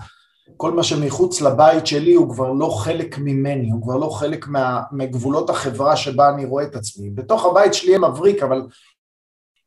כל 0.57 0.73
מה 0.73 0.83
שמחוץ 0.83 1.41
לבית 1.41 1.87
שלי 1.87 2.15
הוא 2.15 2.35
כבר 2.35 2.53
לא 2.53 2.67
חלק 2.67 3.19
ממני, 3.19 3.71
הוא 3.71 3.83
כבר 3.83 3.97
לא 3.97 4.09
חלק 4.09 4.49
מה, 4.49 4.83
מגבולות 4.93 5.51
החברה 5.51 5.97
שבה 5.97 6.31
אני 6.35 6.45
רואה 6.45 6.65
את 6.65 6.77
עצמי. 6.77 7.11
בתוך 7.11 7.45
הבית 7.45 7.75
שלי 7.75 7.95
הם 7.95 8.05
מבריק, 8.05 8.43
אבל 8.43 8.63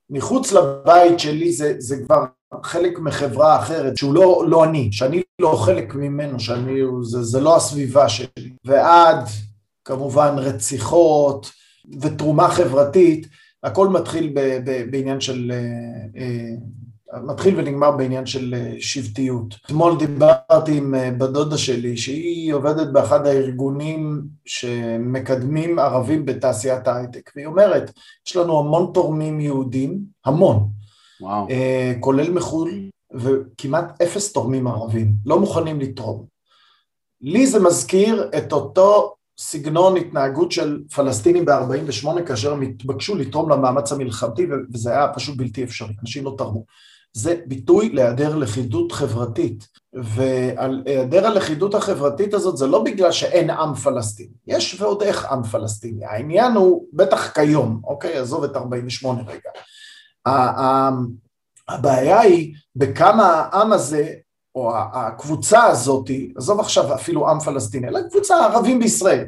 מחוץ 0.10 0.52
לבית 0.52 1.20
שלי 1.20 1.52
זה, 1.52 1.74
זה 1.78 1.96
כבר 2.06 2.26
חלק 2.64 3.00
מחברה 3.00 3.60
אחרת, 3.60 3.98
שהוא 3.98 4.14
לא, 4.14 4.44
לא 4.48 4.64
אני, 4.64 4.90
שאני 4.92 5.22
לא 5.42 5.62
חלק 5.66 5.96
ממנו, 5.96 6.40
שאני, 6.40 6.80
זה, 7.02 7.24
זה 7.24 7.40
לא 7.40 7.56
הסביבה 7.56 8.10
שלי. 8.10 8.54
ועד 8.66 9.26
כמובן 9.86 10.36
רציחות 10.38 11.52
ותרומה 12.02 12.50
חברתית, 12.50 13.28
הכל 13.64 13.88
מתחיל 13.88 14.32
ב, 14.34 14.40
ב, 14.40 14.92
בעניין 14.92 15.22
של, 15.22 15.52
אה, 15.54 16.22
אה, 16.22 17.22
מתחיל 17.22 17.60
ונגמר 17.60 17.92
בעניין 17.92 18.26
של 18.26 18.54
אה, 18.54 18.74
שבטיות. 18.80 19.56
אתמול 19.66 19.98
דיברתי 19.98 20.78
עם 20.78 20.96
בת 21.18 21.30
דודה 21.30 21.58
שלי 21.58 21.98
שהיא 21.98 22.54
עובדת 22.54 22.88
באחד 22.88 23.28
הארגונים 23.28 24.22
שמקדמים 24.46 25.80
ערבים 25.80 26.26
בתעשיית 26.26 26.88
ההייטק 26.88 27.32
והיא 27.36 27.48
אומרת 27.48 27.92
יש 28.28 28.36
לנו 28.36 28.60
המון 28.60 28.92
תורמים 28.94 29.40
יהודים, 29.40 30.00
המון, 30.26 30.70
וואו. 31.22 31.48
כולל 32.00 32.32
מחו"ל 32.32 32.90
וכמעט 33.14 34.02
אפס 34.02 34.34
תורמים 34.34 34.68
ערבים, 34.68 35.14
לא 35.26 35.40
מוכנים 35.40 35.80
לתרום. 35.80 36.26
לי 37.22 37.48
זה 37.48 37.60
מזכיר 37.60 38.30
את 38.38 38.54
אותו 38.54 39.16
סגנון 39.42 39.98
התנהגות 39.98 40.52
של 40.52 40.84
פלסטינים 40.96 41.46
ב-48 41.46 42.22
כאשר 42.28 42.54
הם 42.54 42.62
התבקשו 42.62 43.16
לתרום 43.16 43.52
למאמץ 43.52 43.92
המלחמתי 43.92 44.48
וזה 44.74 44.92
היה 44.92 45.08
פשוט 45.14 45.38
בלתי 45.38 45.64
אפשרי, 45.64 45.94
אנשים 46.02 46.26
לא 46.26 46.36
תרמו. 46.38 46.66
זה 47.14 47.36
ביטוי 47.46 47.90
להיעדר 47.90 48.36
לכידות 48.36 48.92
חברתית 48.92 49.68
ועל 49.94 50.84
היעדר 50.86 51.28
הלכידות 51.28 51.76
החברתית 51.76 52.34
הזאת 52.34 52.58
זה 52.58 52.68
לא 52.68 52.84
בגלל 52.84 53.12
שאין 53.12 53.50
עם 53.50 53.76
פלסטיני, 53.76 54.34
יש 54.48 54.82
ועוד 54.82 55.04
איך 55.04 55.26
עם 55.26 55.44
פלסטיני, 55.44 56.06
העניין 56.06 56.52
הוא 56.52 56.86
בטח 56.94 57.32
כיום, 57.32 57.82
אוקיי, 57.84 58.18
עזוב 58.18 58.44
את 58.44 58.56
48 58.56 59.22
רגע. 59.28 59.50
הבעיה 61.68 62.20
היא 62.20 62.56
בכמה 62.76 63.24
העם 63.26 63.74
הזה 63.74 64.14
או 64.56 64.72
הקבוצה 64.76 65.64
הזאת, 65.64 66.10
עזוב 66.38 66.60
עכשיו 66.60 66.96
אפילו 66.96 67.30
עם 67.30 67.40
פלסטיני, 67.40 67.88
אלא 67.88 68.00
קבוצה 68.10 68.46
ערבים 68.46 68.80
בישראל, 68.80 69.26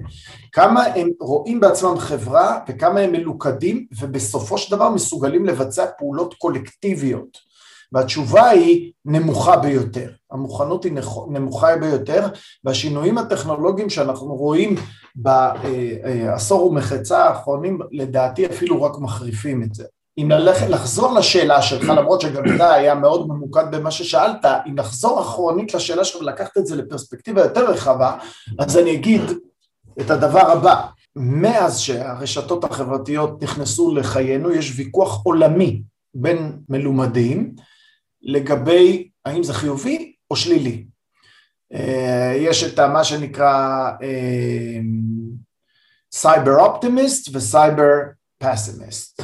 כמה 0.52 0.84
הם 0.84 1.10
רואים 1.20 1.60
בעצמם 1.60 1.98
חברה 1.98 2.60
וכמה 2.68 3.00
הם 3.00 3.12
מלוכדים 3.12 3.86
ובסופו 4.00 4.58
של 4.58 4.76
דבר 4.76 4.90
מסוגלים 4.90 5.46
לבצע 5.46 5.86
פעולות 5.98 6.34
קולקטיביות 6.34 7.54
והתשובה 7.94 8.50
היא 8.50 8.92
נמוכה 9.06 9.58
ביותר, 9.58 10.12
המוכנות 10.32 10.84
היא 10.84 10.94
נמוכה 11.28 11.78
ביותר 11.78 12.28
והשינויים 12.64 13.18
הטכנולוגיים 13.18 13.90
שאנחנו 13.90 14.36
רואים 14.36 14.76
בעשור 15.16 16.66
ומחצה 16.68 17.24
האחרונים 17.26 17.80
לדעתי 17.92 18.46
אפילו 18.46 18.84
רק 18.84 19.00
מחריפים 19.00 19.64
את 19.64 19.74
זה. 19.74 19.84
אם 20.18 20.32
ללכת, 20.32 20.70
לחזור 20.70 21.14
לשאלה 21.14 21.62
שלך, 21.62 21.90
למרות 21.90 22.22
שגם 22.22 22.56
אתה 22.56 22.74
היה 22.74 22.96
מאוד 22.96 23.28
ממוקד 23.28 23.66
במה 23.72 23.92
ששאלת, 23.92 24.46
אם 24.68 24.78
לחזור 24.78 25.22
אחרונית 25.22 25.74
לשאלה 25.74 26.06
שלך 26.06 26.22
ולקחת 26.22 26.58
את 26.58 26.66
זה 26.66 26.76
לפרספקטיבה 26.76 27.42
יותר 27.42 27.70
רחבה, 27.70 28.18
אז 28.60 28.78
אני 28.78 28.94
אגיד 28.94 29.22
את 30.02 30.12
הדבר 30.12 30.52
הבא, 30.52 30.86
מאז 31.16 31.80
שהרשתות 31.80 32.64
החברתיות 32.64 33.44
נכנסו 33.44 33.96
לחיינו, 33.96 34.52
יש 34.52 34.74
ויכוח 34.76 35.24
עולמי 35.24 35.82
בין 36.14 36.60
מלומדים 36.70 37.56
לגבי 38.22 39.10
האם 39.26 39.44
זה 39.44 39.54
חיובי 39.54 40.14
או 40.32 40.36
שלילי. 40.36 40.86
אה, 41.74 42.34
יש 42.38 42.64
את 42.64 42.80
מה 42.80 43.04
שנקרא 43.04 43.90
cyber 46.12 46.60
optimist 46.60 47.30
ו 47.36 47.46
cyber 47.46 48.00
pessimist. 48.38 49.22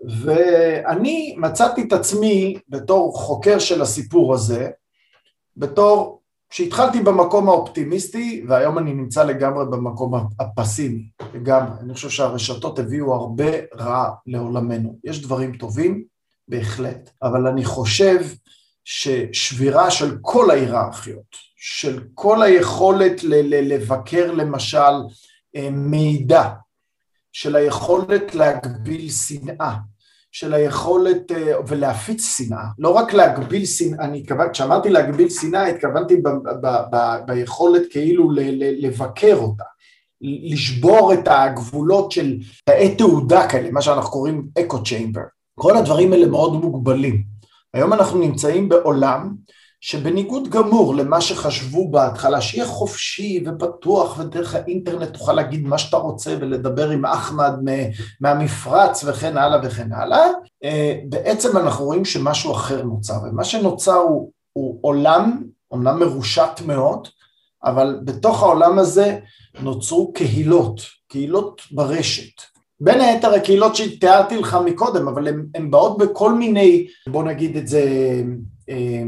ואני 0.00 1.34
מצאתי 1.38 1.82
את 1.82 1.92
עצמי 1.92 2.58
בתור 2.68 3.18
חוקר 3.18 3.58
של 3.58 3.82
הסיפור 3.82 4.34
הזה, 4.34 4.70
בתור 5.56 6.20
שהתחלתי 6.50 7.00
במקום 7.00 7.48
האופטימיסטי 7.48 8.44
והיום 8.48 8.78
אני 8.78 8.94
נמצא 8.94 9.24
לגמרי 9.24 9.64
במקום 9.64 10.14
הפסימי, 10.40 11.08
לגמרי. 11.34 11.80
אני 11.80 11.94
חושב 11.94 12.08
שהרשתות 12.08 12.78
הביאו 12.78 13.14
הרבה 13.14 13.50
רע 13.74 14.10
לעולמנו. 14.26 14.98
יש 15.04 15.22
דברים 15.22 15.56
טובים, 15.56 16.04
בהחלט, 16.48 17.10
אבל 17.22 17.46
אני 17.46 17.64
חושב 17.64 18.24
ששבירה 18.84 19.90
של 19.90 20.18
כל 20.20 20.50
ההיררכיות, 20.50 21.36
של 21.56 22.04
כל 22.14 22.42
היכולת 22.42 23.24
לבקר 23.24 24.32
למשל 24.32 24.94
אה, 25.56 25.70
מידע, 25.70 26.48
של 27.32 27.56
היכולת 27.56 28.34
להגביל 28.34 29.10
שנאה, 29.10 29.74
של 30.32 30.54
היכולת 30.54 31.32
אה, 31.32 31.52
ולהפיץ 31.66 32.36
שנאה, 32.36 32.64
לא 32.78 32.88
רק 32.88 33.12
להגביל 33.12 33.66
שנאה, 33.66 34.04
אני 34.04 34.18
התכוונתי, 34.18 34.52
כשאמרתי 34.52 34.90
להגביל 34.90 35.28
שנאה 35.28 35.66
התכוונתי 35.66 36.16
ב, 36.16 36.28
ב, 36.62 36.76
ב, 36.92 36.96
ביכולת 37.26 37.82
כאילו 37.90 38.30
ל, 38.30 38.40
ל, 38.40 38.86
לבקר 38.86 39.36
אותה, 39.36 39.64
לשבור 40.20 41.12
את 41.12 41.28
הגבולות 41.28 42.12
של 42.12 42.36
תאי 42.64 42.94
תעודה 42.94 43.48
כאלה, 43.48 43.70
מה 43.70 43.82
שאנחנו 43.82 44.10
קוראים 44.10 44.48
אקו 44.60 44.82
צ'יימבר, 44.82 45.22
כל 45.54 45.76
הדברים 45.76 46.12
האלה 46.12 46.26
מאוד 46.26 46.52
מוגבלים. 46.52 47.22
היום 47.74 47.92
אנחנו 47.92 48.18
נמצאים 48.18 48.68
בעולם 48.68 49.34
שבניגוד 49.80 50.48
גמור 50.48 50.94
למה 50.94 51.20
שחשבו 51.20 51.90
בהתחלה, 51.90 52.40
שיהיה 52.40 52.66
חופשי 52.66 53.44
ופתוח 53.46 54.18
ודרך 54.18 54.54
האינטרנט 54.54 55.12
תוכל 55.12 55.32
להגיד 55.32 55.66
מה 55.66 55.78
שאתה 55.78 55.96
רוצה 55.96 56.36
ולדבר 56.40 56.90
עם 56.90 57.04
אחמד 57.04 57.52
מהמפרץ 58.20 59.04
וכן 59.04 59.36
הלאה 59.36 59.58
וכן 59.64 59.92
הלאה, 59.92 60.26
אה, 60.64 60.98
בעצם 61.08 61.56
אנחנו 61.56 61.84
רואים 61.84 62.04
שמשהו 62.04 62.52
אחר 62.52 62.82
נוצר, 62.82 63.18
ומה 63.24 63.44
שנוצר 63.44 63.96
הוא, 63.96 64.30
הוא 64.52 64.78
עולם, 64.80 65.42
אומנם 65.70 66.00
מרושת 66.00 66.60
מאוד, 66.66 67.08
אבל 67.64 68.00
בתוך 68.04 68.42
העולם 68.42 68.78
הזה 68.78 69.18
נוצרו 69.60 70.12
קהילות, 70.12 70.80
קהילות 71.08 71.62
ברשת. 71.70 72.42
בין 72.80 73.00
היתר 73.00 73.34
הקהילות 73.34 73.76
שתיארתי 73.76 74.36
לך 74.36 74.56
מקודם, 74.64 75.08
אבל 75.08 75.28
הן 75.54 75.70
באות 75.70 75.98
בכל 75.98 76.32
מיני, 76.32 76.86
בוא 77.08 77.24
נגיד 77.24 77.56
את 77.56 77.68
זה, 77.68 77.82
אה, 78.70 79.02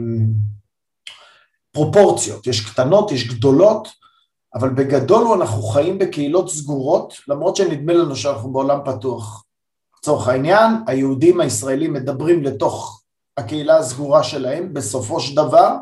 פרופורציות, 1.73 2.47
יש 2.47 2.71
קטנות, 2.71 3.13
יש 3.13 3.29
גדולות, 3.29 3.89
אבל 4.55 4.69
בגדול 4.69 5.27
אנחנו 5.27 5.63
חיים 5.63 5.99
בקהילות 5.99 6.51
סגורות, 6.51 7.15
למרות 7.29 7.57
שנדמה 7.57 7.93
לנו 7.93 8.17
שאנחנו 8.17 8.53
בעולם 8.53 8.79
פתוח. 8.85 9.45
לצורך 9.99 10.29
העניין, 10.29 10.73
היהודים 10.87 11.41
הישראלים 11.41 11.93
מדברים 11.93 12.45
לתוך 12.45 13.03
הקהילה 13.37 13.77
הסגורה 13.77 14.23
שלהם, 14.23 14.75
בסופו 14.75 15.21
של 15.21 15.37
דבר, 15.37 15.77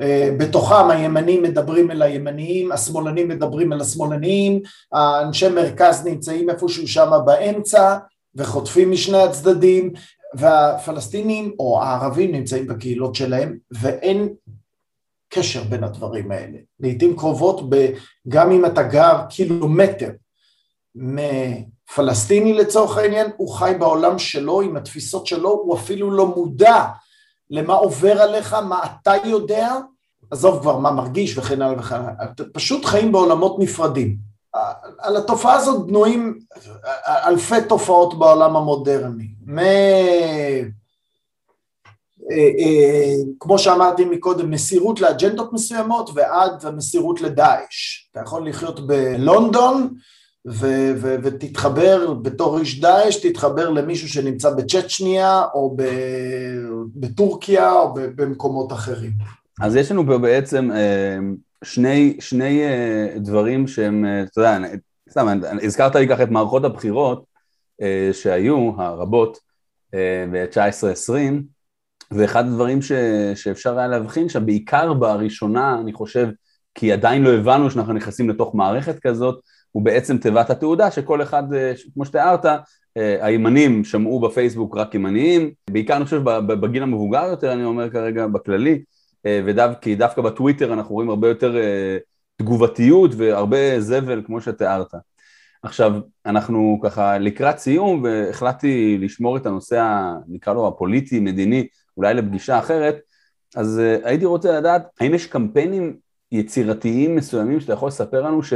אה, 0.00 0.30
בתוכם 0.38 0.90
הימנים 0.90 1.42
מדברים 1.42 1.90
אל 1.90 2.02
הימניים, 2.02 2.72
השמאלנים 2.72 3.28
מדברים 3.28 3.72
אל 3.72 3.80
השמאלניים, 3.80 4.60
האנשי 4.92 5.48
מרכז 5.48 6.06
נמצאים 6.06 6.50
איפשהו 6.50 6.88
שם 6.88 7.10
באמצע 7.24 7.96
וחוטפים 8.34 8.90
משני 8.90 9.22
הצדדים, 9.22 9.92
והפלסטינים 10.34 11.54
או 11.58 11.82
הערבים 11.82 12.32
נמצאים 12.32 12.66
בקהילות 12.66 13.14
שלהם 13.14 13.58
ואין 13.70 14.28
קשר 15.28 15.64
בין 15.64 15.84
הדברים 15.84 16.30
האלה. 16.30 16.58
לעיתים 16.80 17.16
קרובות, 17.16 17.70
גם 18.28 18.50
אם 18.50 18.66
אתה 18.66 18.82
גר 18.82 19.20
קילומטר 19.28 20.10
מפלסטיני 20.94 22.54
לצורך 22.54 22.98
העניין, 22.98 23.30
הוא 23.36 23.54
חי 23.54 23.74
בעולם 23.78 24.18
שלו 24.18 24.60
עם 24.60 24.76
התפיסות 24.76 25.26
שלו, 25.26 25.50
הוא 25.50 25.76
אפילו 25.76 26.10
לא 26.10 26.26
מודע 26.26 26.84
למה 27.50 27.74
עובר 27.74 28.22
עליך, 28.22 28.54
מה 28.54 28.80
אתה 28.84 29.14
יודע, 29.24 29.74
עזוב 30.30 30.60
כבר 30.60 30.78
מה 30.78 30.90
מרגיש 30.90 31.38
וכן 31.38 31.62
הלאה 31.62 31.78
וכן 31.78 31.94
הלאה, 31.94 32.26
פשוט 32.52 32.84
חיים 32.84 33.12
בעולמות 33.12 33.56
נפרדים. 33.58 34.31
על 34.98 35.16
התופעה 35.16 35.54
הזאת 35.54 35.86
בנויים 35.86 36.38
אלפי 37.06 37.62
תופעות 37.68 38.18
בעולם 38.18 38.56
המודרני, 38.56 39.28
מ... 39.46 39.58
אה, 42.30 42.36
אה, 42.58 43.14
כמו 43.40 43.58
שאמרתי 43.58 44.04
מקודם, 44.04 44.50
מסירות 44.50 45.00
לאג'נדות 45.00 45.52
מסוימות 45.52 46.10
ועד 46.14 46.66
המסירות 46.66 47.20
לדאעש. 47.20 48.08
אתה 48.10 48.20
יכול 48.20 48.48
לחיות 48.48 48.86
בלונדון 48.86 49.94
ו- 50.46 50.92
ו- 50.96 51.16
ותתחבר 51.22 52.14
בתור 52.14 52.58
איש 52.58 52.80
דאעש, 52.80 53.16
תתחבר 53.16 53.70
למישהו 53.70 54.08
שנמצא 54.08 54.50
בצ'צ'ניה 54.50 55.44
או 55.54 55.76
בטורקיה 56.94 57.72
או 57.72 57.94
במקומות 57.94 58.72
אחרים. 58.72 59.12
אז 59.60 59.76
יש 59.76 59.90
לנו 59.90 60.06
פה 60.06 60.18
בעצם 60.18 60.70
אה, 61.62 61.66
שני, 61.66 62.16
שני 62.20 62.62
דברים 63.16 63.66
שהם, 63.66 64.04
אתה 64.22 64.40
יודע, 64.40 64.58
סתם, 65.10 65.26
הזכרת 65.62 65.96
לי 65.96 66.08
ככה 66.08 66.22
את 66.22 66.28
מערכות 66.28 66.64
הבחירות 66.64 67.24
שהיו, 68.12 68.70
הרבות, 68.76 69.38
ב-19-20, 70.32 71.12
ואחד 72.10 72.46
הדברים 72.46 72.82
ש, 72.82 72.92
שאפשר 73.34 73.78
היה 73.78 73.88
להבחין 73.88 74.28
שם, 74.28 74.46
בעיקר 74.46 74.92
בראשונה, 74.92 75.78
אני 75.80 75.92
חושב, 75.92 76.28
כי 76.74 76.92
עדיין 76.92 77.22
לא 77.22 77.32
הבנו 77.32 77.70
שאנחנו 77.70 77.92
נכנסים 77.92 78.30
לתוך 78.30 78.54
מערכת 78.54 78.98
כזאת, 78.98 79.40
הוא 79.72 79.82
בעצם 79.82 80.18
תיבת 80.18 80.50
התעודה 80.50 80.90
שכל 80.90 81.22
אחד, 81.22 81.54
אה, 81.54 81.72
כמו 81.94 82.04
שתיארת, 82.04 82.44
אה, 82.96 83.26
הימנים 83.26 83.84
שמעו 83.84 84.20
בפייסבוק 84.20 84.76
רק 84.76 84.94
ימניים, 84.94 85.50
בעיקר 85.70 85.96
אני 85.96 86.04
חושב 86.04 86.22
בגיל 86.46 86.82
המבוגר 86.82 87.24
יותר, 87.24 87.52
אני 87.52 87.64
אומר 87.64 87.90
כרגע 87.90 88.26
בכללי, 88.26 88.70
אה, 88.72 88.78
כי 89.80 89.94
דווקא 89.94 90.22
בטוויטר 90.22 90.72
אנחנו 90.72 90.94
רואים 90.94 91.10
הרבה 91.10 91.28
יותר 91.28 91.56
תגובתיות 92.36 93.10
והרבה 93.16 93.80
זבל 93.80 94.22
כמו 94.26 94.40
שתיארת. 94.40 94.94
עכשיו, 95.62 95.92
אנחנו 96.26 96.80
ככה 96.82 97.18
לקראת 97.18 97.58
סיום 97.58 98.02
והחלטתי 98.02 98.98
לשמור 99.00 99.36
את 99.36 99.46
הנושא, 99.46 100.12
נקרא 100.28 100.54
לו 100.54 100.68
הפוליטי-מדיני, 100.68 101.66
אולי 101.96 102.14
לפגישה 102.14 102.58
אחרת, 102.58 102.98
אז 103.56 103.80
uh, 103.80 104.06
הייתי 104.06 104.24
רוצה 104.24 104.58
לדעת, 104.58 104.82
האם 105.00 105.14
יש 105.14 105.26
קמפיינים 105.26 105.96
יצירתיים 106.32 107.16
מסוימים 107.16 107.60
שאתה 107.60 107.72
יכול 107.72 107.88
לספר 107.88 108.22
לנו 108.22 108.42
ש, 108.42 108.52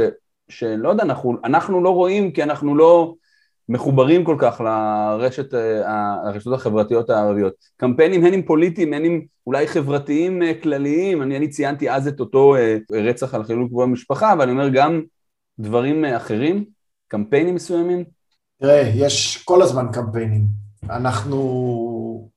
שלא 0.49 0.89
יודע, 0.89 1.03
אנחנו, 1.03 1.37
אנחנו 1.43 1.83
לא 1.83 1.89
רואים 1.89 2.31
כי 2.31 2.43
אנחנו 2.43 2.75
לא 2.75 3.13
מחוברים 3.69 4.25
כל 4.25 4.35
כך 4.39 4.61
לרשת, 4.61 5.53
uh, 5.53 5.57
הרשתות 6.27 6.53
החברתיות 6.53 7.09
הערביות. 7.09 7.53
קמפיינים 7.77 8.25
הן 8.25 8.33
עם 8.33 8.41
פוליטיים, 8.41 8.93
הן 8.93 9.05
עם 9.05 9.21
אולי 9.47 9.67
חברתיים 9.67 10.41
uh, 10.41 10.63
כלליים, 10.63 11.21
אני, 11.21 11.37
אני 11.37 11.49
ציינתי 11.49 11.91
אז 11.91 12.07
את 12.07 12.19
אותו 12.19 12.55
uh, 12.55 12.95
רצח 12.95 13.33
על 13.33 13.43
חילול 13.43 13.67
קבוע 13.67 13.85
במשפחה, 13.85 14.33
אבל 14.33 14.41
אני 14.41 14.51
אומר 14.51 14.69
גם 14.69 15.01
דברים 15.59 16.05
אחרים, 16.05 16.65
קמפיינים 17.07 17.55
מסוימים. 17.55 18.03
תראה, 18.61 18.91
יש 18.95 19.43
כל 19.45 19.61
הזמן 19.61 19.87
קמפיינים. 19.93 20.45
אנחנו 20.89 22.29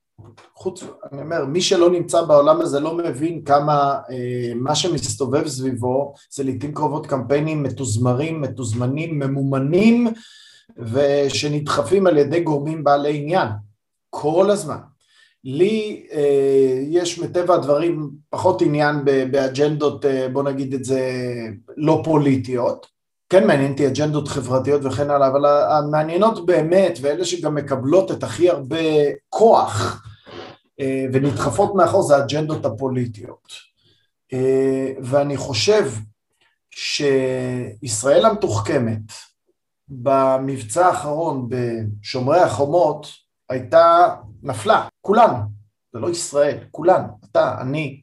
חוץ, 0.55 0.83
אני 1.11 1.21
אומר, 1.21 1.45
מי 1.45 1.61
שלא 1.61 1.91
נמצא 1.91 2.21
בעולם 2.21 2.61
הזה 2.61 2.79
לא 2.79 2.97
מבין 2.97 3.43
כמה 3.43 3.99
אה, 4.09 4.53
מה 4.55 4.75
שמסתובב 4.75 5.47
סביבו 5.47 6.13
זה 6.31 6.43
לעיתים 6.43 6.73
קרובות 6.73 7.07
קמפיינים 7.07 7.63
מתוזמרים, 7.63 8.41
מתוזמנים, 8.41 9.19
ממומנים 9.19 10.07
ושנדחפים 10.77 12.07
על 12.07 12.17
ידי 12.17 12.39
גורמים 12.39 12.83
בעלי 12.83 13.17
עניין, 13.17 13.47
כל 14.09 14.51
הזמן. 14.51 14.77
לי 15.43 16.05
אה, 16.11 16.81
יש 16.87 17.19
מטבע 17.19 17.55
הדברים 17.55 18.11
פחות 18.29 18.61
עניין 18.61 19.05
באג'נדות, 19.31 20.05
אה, 20.05 20.29
בוא 20.29 20.43
נגיד 20.43 20.73
את 20.73 20.83
זה, 20.83 21.11
לא 21.77 22.01
פוליטיות. 22.03 22.87
כן 23.29 23.47
מעניין 23.47 23.71
אותי 23.71 23.87
אג'נדות 23.87 24.27
חברתיות 24.27 24.81
וכן 24.85 25.09
הלאה, 25.09 25.27
אבל 25.27 25.45
המעניינות 25.45 26.45
באמת, 26.45 26.99
ואלה 27.01 27.25
שגם 27.25 27.55
מקבלות 27.55 28.11
את 28.11 28.23
הכי 28.23 28.49
הרבה 28.49 28.77
כוח 29.29 30.03
אה, 30.79 31.05
ונדחפות 31.13 31.75
מאחור, 31.75 32.03
זה 32.03 32.17
האג'נדות 32.17 32.65
הפוליטיות. 32.65 33.53
אה, 34.33 34.91
ואני 35.03 35.37
חושב 35.37 35.89
שישראל 36.71 38.25
המתוחכמת 38.25 39.01
במבצע 39.91 40.87
האחרון 40.87 41.49
בשומרי 41.49 42.39
החומות 42.39 43.07
הייתה, 43.49 44.15
נפלה, 44.43 44.87
כולנו, 45.01 45.37
זה 45.93 45.99
לא 45.99 46.09
ישראל, 46.09 46.57
כולנו, 46.71 47.07
אתה, 47.31 47.61
אני, 47.61 48.01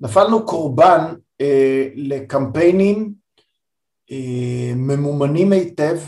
נפלנו 0.00 0.46
קורבן 0.46 1.14
אה, 1.40 1.88
לקמפיינים 1.94 3.12
אה, 4.10 4.72
ממומנים 4.76 5.52
היטב 5.52 5.98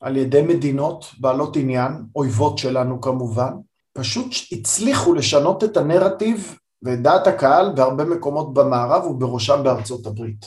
על 0.00 0.16
ידי 0.16 0.42
מדינות 0.42 1.04
בעלות 1.20 1.56
עניין, 1.56 1.92
אויבות 2.16 2.58
שלנו 2.58 3.00
כמובן, 3.00 3.52
פשוט 3.92 4.26
הצליחו 4.52 5.14
לשנות 5.14 5.64
את 5.64 5.76
הנרטיב 5.76 6.58
ואת 6.82 7.02
דעת 7.02 7.26
הקהל 7.26 7.72
בהרבה 7.74 8.04
מקומות 8.04 8.54
במערב 8.54 9.04
ובראשם 9.04 9.60
בארצות 9.64 10.06
הברית. 10.06 10.46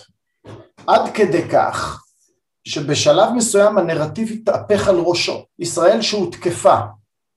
עד 0.88 1.02
כדי 1.14 1.50
כך 1.50 2.07
שבשלב 2.68 3.30
מסוים 3.36 3.78
הנרטיב 3.78 4.30
התהפך 4.32 4.88
על 4.88 5.00
ראשו. 5.00 5.46
ישראל 5.60 6.02
שהותקפה, 6.02 6.80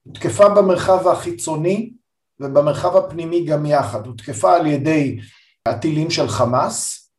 הותקפה 0.03 0.49
במרחב 0.49 1.07
החיצוני 1.07 1.91
ובמרחב 2.39 2.95
הפנימי 2.95 3.45
גם 3.45 3.65
יחד, 3.65 4.07
הותקפה 4.07 4.55
על 4.55 4.67
ידי 4.67 5.19
הטילים 5.65 6.09
של 6.09 6.27
חמאס, 6.27 7.09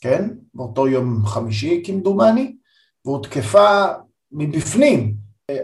כן, 0.00 0.30
באותו 0.54 0.88
יום 0.88 1.26
חמישי 1.26 1.82
כמדומני, 1.86 2.56
והותקפה 3.04 3.86
מבפנים 4.32 5.14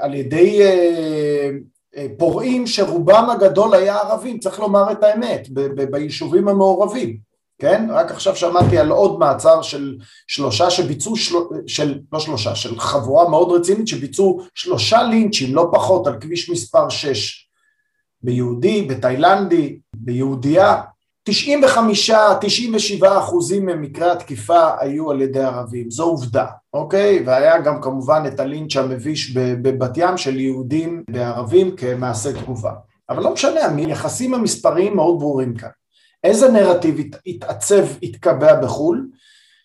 על 0.01 0.15
ידי 0.15 0.63
אה, 0.63 1.51
אה, 1.97 2.07
פורעים 2.19 2.67
שרובם 2.67 3.31
הגדול 3.31 3.75
היה 3.75 3.97
ערבים, 3.97 4.39
צריך 4.39 4.61
לומר 4.61 4.93
את 4.93 5.03
האמת, 5.03 5.49
ביישובים 5.91 6.49
המעורבים, 6.49 7.19
כן? 7.59 7.87
רק 7.91 8.11
עכשיו 8.11 8.37
שמעתי 8.37 8.79
על 8.79 8.91
עוד 8.91 9.19
מעצר 9.19 9.63
של 9.63 9.97
שלושה 10.27 10.71
שביצעו, 10.71 11.17
של, 11.17 11.35
של, 11.67 11.99
לא 12.13 12.21
שלושה, 12.21 12.55
של 12.55 12.81
חבורה 12.81 13.29
מאוד 13.29 13.61
רצינית 13.61 13.89
שביצעו 13.89 14.41
שלושה 14.55 15.03
לינצ'ים, 15.03 15.55
לא 15.55 15.71
פחות, 15.73 16.07
על 16.07 16.21
כביש 16.21 16.51
מספר 16.51 16.89
6, 16.89 17.49
ביהודי, 18.23 18.83
בתאילנדי, 18.83 19.79
ביהודייה, 19.95 20.83
95, 21.23 22.11
97 22.41 23.19
אחוזים 23.19 23.67
ממקרי 23.67 24.11
התקיפה 24.11 24.71
היו 24.81 25.11
על 25.11 25.21
ידי 25.21 25.41
ערבים, 25.41 25.91
זו 25.91 26.05
עובדה, 26.05 26.47
אוקיי? 26.73 27.23
והיה 27.27 27.59
גם 27.59 27.83
כמובן 27.83 28.23
את 28.27 28.41
הלינץ' 28.41 28.77
המביש 28.77 29.37
בבת 29.37 29.93
ים 29.97 30.17
של 30.17 30.41
יהודים 30.41 31.03
וערבים 31.13 31.77
כמעשה 31.77 32.33
תגובה. 32.33 32.73
אבל 33.11 33.23
לא 33.23 33.33
משנה, 33.33 33.61
היחסים 33.77 34.35
המספריים 34.35 34.97
מאוד 34.97 35.19
ברורים 35.19 35.55
כאן. 35.55 35.69
איזה 36.27 36.49
נרטיב 36.49 36.97
התעצב, 37.27 37.85
התקבע 38.03 38.61
בחו"ל? 38.61 39.09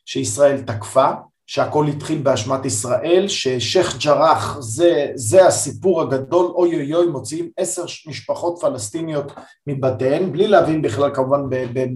שישראל 0.06 0.62
תקפה, 0.62 1.10
שהכל 1.48 1.88
התחיל 1.88 2.22
באשמת 2.22 2.66
ישראל, 2.66 3.26
ששייח' 3.28 3.98
ג'ראח 4.06 4.58
זה, 4.60 5.08
זה 5.16 5.48
הסיפור 5.48 6.02
הגדול, 6.02 6.46
אוי 6.46 6.76
אוי 6.76 6.96
אוי 6.96 7.08
מוציאים 7.08 7.50
עשר 7.58 7.84
משפחות 8.08 8.58
פלסטיניות 8.62 9.32
מבתיהן, 9.68 10.32
בלי 10.32 10.48
להבין 10.48 10.82
בכלל 10.82 11.16
כמובן 11.16 11.42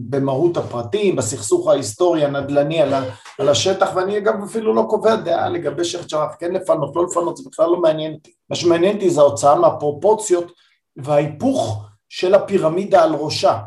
במהות 0.10 0.58
הפרטים, 0.58 1.15
בסכסוך 1.15 1.67
ההיסטורי 1.67 2.25
הנדל"ני 2.25 2.82
על, 2.82 2.93
על 3.39 3.49
השטח, 3.49 3.89
ואני 3.95 4.21
גם 4.21 4.43
אפילו 4.43 4.73
לא 4.73 4.86
קובע 4.89 5.15
דעה 5.15 5.49
לגבי 5.49 5.86
שייח' 5.86 6.08
ג'ראח, 6.12 6.36
כן 6.39 6.51
לפנות, 6.51 6.95
לא 6.95 7.06
לפנות, 7.06 7.38
זה 7.38 7.43
בכלל 7.51 7.65
לא 7.65 7.82
מעניין 7.82 8.13
אותי. 8.13 8.32
מה 8.49 8.56
שמעניין 8.56 8.95
אותי 8.95 9.10
זה 9.10 9.21
ההוצאה 9.21 9.56
מהפרופורציות 9.56 10.51
וההיפוך 10.97 11.86
של 12.10 12.34
הפירמידה 12.36 13.04
על 13.04 13.13
ראשה. 13.15 13.58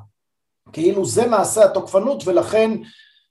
כאילו 0.73 1.05
זה 1.05 1.27
מעשה 1.27 1.65
התוקפנות 1.65 2.27
ולכן 2.27 2.71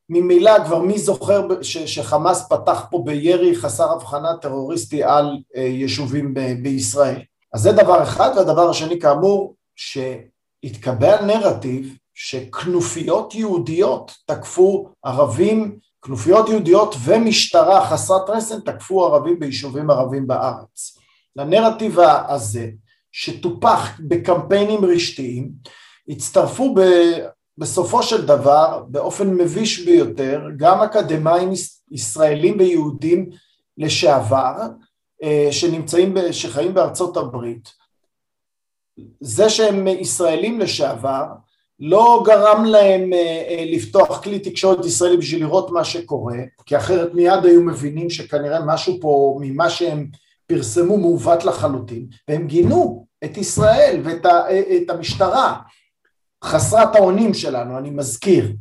ממילא 0.10 0.66
כבר 0.66 0.80
מי 0.80 1.00
זוכר 1.00 1.48
ש, 1.62 1.78
שחמאס 1.78 2.48
פתח 2.50 2.86
פה 2.92 3.02
בירי 3.06 3.56
חסר 3.56 3.92
הבחנה 3.92 4.38
טרוריסטי 4.42 5.04
על 5.04 5.38
אה, 5.56 5.62
יישובים 5.62 6.34
ב, 6.34 6.40
בישראל. 6.62 7.22
אז 7.54 7.62
זה 7.62 7.72
דבר 7.72 8.04
אחד, 8.04 8.32
והדבר 8.38 8.70
השני 8.70 9.00
כאמור 9.00 9.56
שהתקבע 9.76 11.22
נרטיב 11.22 11.98
שכנופיות 12.14 13.36
יהודיות 13.36 14.12
תקפו 14.26 14.90
ערבים, 15.04 15.80
כנופיות 16.02 16.50
יהודיות 16.50 16.96
ומשטרה 17.04 17.86
חסרת 17.86 18.30
רסן 18.30 18.60
תקפו 18.60 19.06
ערבים 19.06 19.40
ביישובים 19.40 19.90
ערבים 19.90 20.28
בארץ. 20.28 20.98
לנרטיב 21.36 22.00
הזה 22.28 22.70
שטופח 23.12 24.00
בקמפיינים 24.00 24.86
רשתיים 24.86 25.52
הצטרפו 26.08 26.74
ב, 26.76 26.82
בסופו 27.58 28.04
של 28.04 28.26
דבר, 28.26 28.84
באופן 28.88 29.34
מביש 29.34 29.86
ביותר, 29.86 30.42
גם 30.58 30.82
אקדמאים 30.82 31.52
ישראלים 31.92 32.60
ויהודים 32.60 33.30
לשעבר, 33.78 34.56
אה, 35.24 35.48
שנמצאים, 35.52 36.16
שחיים 36.32 36.74
בארצות 36.74 37.18
הברית, 37.18 37.70
זה 39.20 39.50
שהם 39.50 39.88
ישראלים 39.88 40.60
לשעבר, 40.60 41.26
לא 41.80 42.24
גרם 42.26 42.66
להם 42.66 43.14
אה, 43.14 43.46
אה, 43.50 43.64
לפתוח 43.68 44.24
כלי 44.24 44.40
תקשורת 44.40 44.86
ישראלי 44.86 45.18
בשביל 45.18 45.44
לראות 45.44 45.72
מה 45.72 45.84
שקורה, 45.84 46.38
כי 46.66 46.78
אחרת 46.78 47.14
מיד 47.14 47.46
היו 47.46 47.62
מבינים 47.62 48.10
שכנראה 48.10 48.66
משהו 48.66 48.98
פה 49.02 49.38
ממה 49.42 49.70
שהם 49.70 50.08
פרסמו 50.48 50.98
מעוות 50.98 51.46
לחלוטין, 51.46 52.08
והם 52.28 52.48
גינו 52.48 53.08
את 53.24 53.38
ישראל 53.38 54.02
ואת 54.04 54.90
המשטרה 54.90 55.58
חסרת 56.44 56.96
האונים 56.96 57.34
שלנו, 57.34 57.78
אני 57.78 57.90
מזכיר, 57.90 58.52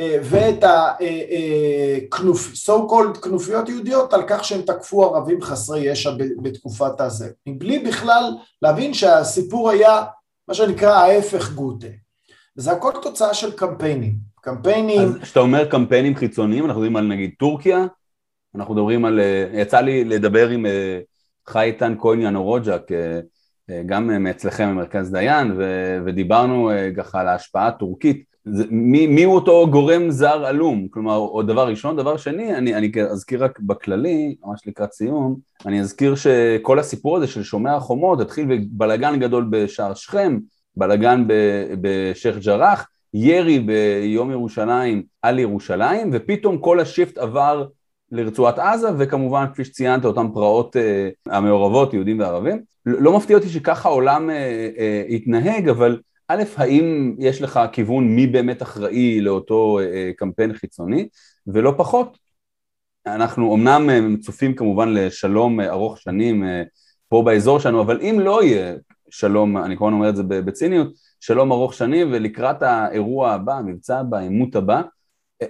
אה, 0.00 0.18
ואת 0.22 0.64
הכנופ... 0.64 2.68
אה, 2.68 2.74
אה, 2.74 2.80
called 2.80 3.18
כנופיות 3.18 3.68
יהודיות 3.68 4.12
על 4.12 4.22
כך 4.26 4.44
שהם 4.44 4.62
תקפו 4.62 5.04
ערבים 5.04 5.42
חסרי 5.42 5.80
ישע 5.80 6.10
בתקופת 6.42 7.00
הזה, 7.00 7.30
מבלי 7.46 7.78
בכלל 7.78 8.32
להבין 8.62 8.94
שהסיפור 8.94 9.70
היה 9.70 10.04
מה 10.48 10.54
שנקרא 10.54 10.94
ההפך 10.94 11.52
גוטה. 11.52 11.86
וזה 12.56 12.72
הכל 12.72 12.92
תוצאה 13.02 13.34
של 13.34 13.52
קמפיינים. 13.52 14.14
קמפיינים... 14.40 15.00
אז 15.00 15.16
כשאתה 15.22 15.40
אומר 15.40 15.70
קמפיינים 15.70 16.16
חיצוניים, 16.16 16.64
אנחנו 16.64 16.80
מדברים 16.80 16.96
על 16.96 17.06
נגיד 17.06 17.30
טורקיה, 17.38 17.86
אנחנו 18.54 18.74
מדברים 18.74 19.04
על... 19.04 19.20
יצא 19.52 19.80
לי 19.80 20.04
לדבר 20.04 20.48
עם 20.48 20.66
חייטן 21.48 21.94
כהן 22.00 22.20
ינורוג'ה, 22.20 22.76
גם 23.86 24.22
מאצלכם 24.22 24.68
ממרכז 24.68 25.10
דיין, 25.10 25.52
ו, 25.56 25.62
ודיברנו 26.04 26.70
אה, 26.70 26.90
ככה 26.96 27.20
על 27.20 27.28
ההשפעה 27.28 27.66
הטורקית. 27.66 28.24
זה, 28.44 28.64
מי, 28.70 29.06
מי 29.06 29.22
הוא 29.22 29.34
אותו 29.34 29.66
גורם 29.70 30.10
זר 30.10 30.46
עלום? 30.46 30.88
כלומר, 30.90 31.16
או 31.16 31.42
דבר 31.42 31.68
ראשון, 31.68 31.96
דבר 31.96 32.16
שני, 32.16 32.54
אני, 32.54 32.74
אני 32.74 32.92
אזכיר 33.10 33.44
רק 33.44 33.60
בכללי, 33.60 34.36
ממש 34.44 34.60
לקראת 34.66 34.92
סיום, 34.92 35.36
אני 35.66 35.80
אזכיר 35.80 36.14
שכל 36.14 36.78
הסיפור 36.78 37.16
הזה 37.16 37.26
של 37.26 37.42
שומע 37.42 37.74
החומות 37.76 38.20
התחיל 38.20 38.46
בבלגן 38.48 39.20
גדול 39.20 39.46
בשער 39.50 39.94
שכם, 39.94 40.38
בלגן 40.76 41.24
בשייח' 41.80 42.38
ג'ראח, 42.38 42.88
ירי 43.14 43.58
ביום 43.58 44.30
ירושלים 44.30 45.02
על 45.22 45.38
ירושלים, 45.38 46.10
ופתאום 46.12 46.58
כל 46.58 46.80
השיפט 46.80 47.18
עבר 47.18 47.66
לרצועת 48.12 48.58
עזה, 48.58 48.88
וכמובן, 48.98 49.44
כפי 49.52 49.64
שציינת, 49.64 50.04
אותן 50.04 50.26
פרעות 50.34 50.76
uh, 50.76 50.78
המעורבות, 51.32 51.94
יהודים 51.94 52.20
וערבים. 52.20 52.62
לא 52.86 53.16
מפתיע 53.16 53.36
אותי 53.36 53.48
שככה 53.48 53.88
העולם 53.88 54.30
uh, 54.30 54.32
uh, 54.78 55.14
התנהג, 55.14 55.68
אבל 55.68 56.00
א', 56.28 56.42
האם 56.56 57.14
יש 57.18 57.42
לך 57.42 57.60
כיוון 57.72 58.08
מי 58.08 58.26
באמת 58.26 58.62
אחראי 58.62 59.20
לאותו 59.20 59.78
uh, 59.80 60.16
קמפיין 60.16 60.52
חיצוני, 60.52 61.08
ולא 61.46 61.74
פחות, 61.76 62.18
אנחנו 63.06 63.54
אמנם 63.54 64.16
צופים 64.16 64.54
כמובן 64.54 64.88
לשלום 64.88 65.60
ארוך 65.60 65.98
שנים 65.98 66.44
uh, 66.44 66.46
פה 67.08 67.22
באזור 67.26 67.58
שלנו, 67.58 67.80
אבל 67.80 68.00
אם 68.00 68.20
לא 68.20 68.42
יהיה 68.42 68.74
שלום, 69.10 69.56
אני 69.56 69.76
כמובן 69.76 69.92
אומר 69.92 70.08
את 70.08 70.16
זה 70.16 70.22
בציניות, 70.22 70.88
שלום 71.20 71.52
ארוך 71.52 71.74
שנים, 71.74 72.08
ולקראת 72.12 72.62
האירוע 72.62 73.30
הבא, 73.30 73.54
המבצע 73.54 73.98
הבא, 73.98 74.16
העימות 74.18 74.56
הבא, 74.56 74.82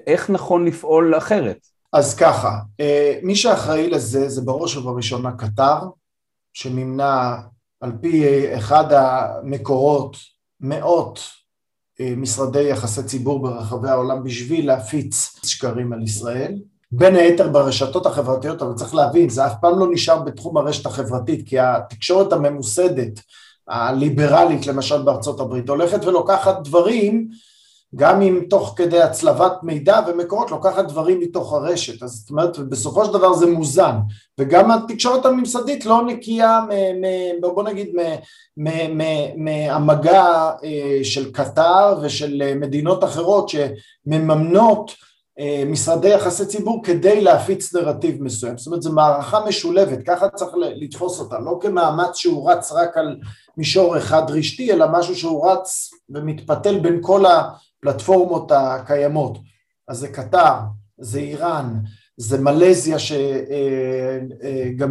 איך 0.07 0.31
נכון 0.31 0.65
לפעול 0.65 1.17
אחרת? 1.17 1.76
אז 1.97 2.15
ככה, 2.15 2.59
אה, 2.81 3.19
מי 3.23 3.37
שאחראי 3.37 3.91
לזה 3.91 4.29
זה 4.29 4.41
בראש 4.41 4.77
ובראשונה 4.77 5.33
קטר, 5.33 5.79
שמימנה 6.53 7.37
על 7.81 7.93
פי 8.01 8.25
אחד 8.59 8.93
המקורות 8.93 10.17
מאות 10.61 11.21
אה, 12.01 12.15
משרדי 12.17 12.63
יחסי 12.63 13.03
ציבור 13.03 13.43
ברחבי 13.43 13.89
העולם 13.89 14.25
בשביל 14.25 14.67
להפיץ 14.67 15.41
שקרים 15.45 15.93
על 15.93 16.03
ישראל, 16.03 16.59
בין 16.93 17.17
היתר 17.17 17.49
ברשתות 17.49 18.07
החברתיות, 18.07 18.63
אבל 18.63 18.75
צריך 18.75 18.95
להבין, 18.95 19.29
זה 19.29 19.47
אף 19.47 19.55
פעם 19.61 19.79
לא 19.79 19.87
נשאר 19.93 20.23
בתחום 20.23 20.57
הרשת 20.57 20.87
החברתית, 20.87 21.49
כי 21.49 21.59
התקשורת 21.59 22.33
הממוסדת 22.33 23.21
הליברלית 23.69 24.67
למשל 24.67 25.03
בארצות 25.03 25.41
הברית, 25.41 25.69
הולכת 25.69 26.05
ולוקחת 26.05 26.57
דברים 26.65 27.29
גם 27.95 28.23
אם 28.23 28.41
תוך 28.51 28.75
כדי 28.77 29.03
הצלבת 29.03 29.53
מידע 29.63 30.01
ומקורות 30.07 30.51
לוקחת 30.51 30.89
דברים 30.89 31.21
מתוך 31.21 31.53
הרשת, 31.53 32.03
אז 32.03 32.11
זאת 32.11 32.31
אומרת 32.31 32.59
בסופו 32.59 33.05
של 33.05 33.13
דבר 33.13 33.33
זה 33.35 33.47
מוזן. 33.47 33.97
וגם 34.41 34.71
התקשורת 34.71 35.27
הממסדית 35.27 35.87
לא 35.87 36.03
נקייה 36.07 36.61
מ, 36.61 36.71
מ, 37.01 37.41
בוא 37.41 37.63
נגיד 37.63 37.89
מהמגע 39.37 40.51
אה, 40.65 40.99
של 41.03 41.33
קטר 41.33 41.99
ושל 42.03 42.43
אה, 42.43 42.55
מדינות 42.55 43.05
אחרות 43.05 43.49
שמממנות 43.49 44.93
אה, 45.39 45.63
משרדי 45.67 46.09
יחסי 46.09 46.47
ציבור 46.47 46.85
כדי 46.85 47.21
להפיץ 47.21 47.75
נרטיב 47.75 48.23
מסוים, 48.23 48.59
זאת 48.59 48.67
אומרת 48.67 48.83
זו 48.83 48.93
מערכה 48.93 49.45
משולבת, 49.49 49.99
ככה 50.07 50.29
צריך 50.29 50.51
לתפוס 50.57 51.21
אותה, 51.21 51.39
לא 51.39 51.59
כמאמץ 51.61 52.17
שהוא 52.17 52.51
רץ 52.51 52.73
רק 52.73 52.97
על 52.97 53.17
מישור 53.57 53.99
אחד 53.99 54.23
רשתי 54.29 54.73
אלא 54.73 54.87
משהו 54.93 55.17
שהוא 55.17 55.51
רץ 55.51 55.91
ומתפתל 56.11 56.79
בין 56.79 56.99
כל 57.03 57.27
ה... 57.27 57.43
הפלטפורמות 57.89 58.53
הקיימות, 58.55 59.39
אז 59.89 59.99
זה 59.99 60.09
קטר, 60.09 60.55
זה 60.99 61.19
איראן, 61.19 61.75
זה 62.17 62.41
מלזיה 62.41 62.97
שגם 62.99 64.15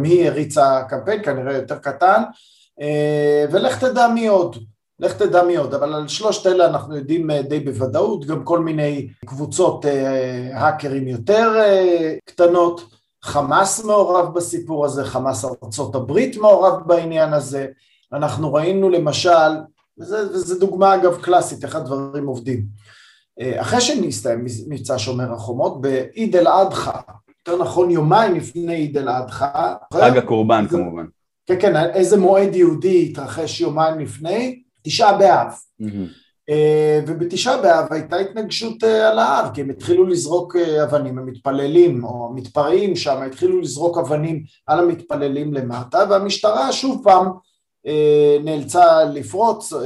היא 0.04 0.28
הריצה 0.28 0.82
קמפיין 0.88 1.22
כנראה 1.22 1.52
יותר 1.52 1.78
קטן, 1.78 2.22
ולך 3.50 3.84
תדע 3.84 4.08
מי 4.08 4.26
עוד, 4.26 4.56
לך 5.00 5.12
תדע 5.12 5.42
מי 5.42 5.56
עוד, 5.56 5.74
אבל 5.74 5.94
על 5.94 6.08
שלושת 6.08 6.46
אלה 6.46 6.66
אנחנו 6.66 6.96
יודעים 6.96 7.30
די 7.30 7.60
בוודאות, 7.60 8.26
גם 8.26 8.44
כל 8.44 8.58
מיני 8.58 9.08
קבוצות 9.26 9.84
האקרים 10.52 11.08
יותר 11.08 11.62
קטנות, 12.24 12.84
חמאס 13.22 13.84
מעורב 13.84 14.34
בסיפור 14.34 14.84
הזה, 14.84 15.04
חמאס 15.04 15.44
ארצות 15.44 15.94
הברית 15.94 16.36
מעורב 16.36 16.82
בעניין 16.86 17.32
הזה, 17.32 17.66
אנחנו 18.12 18.54
ראינו 18.54 18.90
למשל 18.90 19.50
וזו 19.98 20.58
דוגמה 20.58 20.94
אגב 20.94 21.20
קלאסית, 21.22 21.64
איך 21.64 21.76
הדברים 21.76 22.26
עובדים. 22.26 22.66
אה, 23.40 23.60
אחרי 23.60 23.80
שנסתיים 23.80 24.44
מבצע 24.68 24.98
שומר 24.98 25.32
החומות, 25.32 25.80
בעיד 25.80 26.36
אל 26.36 26.48
אדחא, 26.48 27.00
יותר 27.28 27.62
נכון 27.62 27.90
יומיים 27.90 28.34
לפני 28.34 28.74
עיד 28.74 28.98
אל 28.98 29.08
אדחא. 29.08 29.74
חג 29.94 30.16
הקורבן 30.16 30.64
איזה, 30.64 30.76
כמובן. 30.76 31.06
כן, 31.46 31.60
כן, 31.60 31.76
איזה 31.76 32.16
מועד 32.16 32.54
יהודי 32.54 33.08
התרחש 33.10 33.60
יומיים 33.60 33.98
לפני? 33.98 34.62
תשעה 34.82 35.18
באב. 35.18 35.48
Mm-hmm. 35.82 36.26
ובתשעה 37.06 37.62
באב 37.62 37.92
הייתה 37.92 38.16
התנגשות 38.16 38.84
אה, 38.84 39.10
על 39.10 39.18
ההר, 39.18 39.54
כי 39.54 39.60
הם 39.60 39.70
התחילו 39.70 40.06
לזרוק 40.06 40.56
אבנים, 40.56 41.18
המתפללים 41.18 42.04
או 42.04 42.28
המתפרעים 42.30 42.96
שם 42.96 43.22
התחילו 43.22 43.60
לזרוק 43.60 43.98
אבנים 43.98 44.42
על 44.66 44.78
המתפללים 44.78 45.54
למטה, 45.54 46.04
והמשטרה 46.10 46.72
שוב 46.72 47.00
פעם 47.04 47.26
נאלצה 48.44 49.04
לפרוץ 49.04 49.72
אה, 49.72 49.78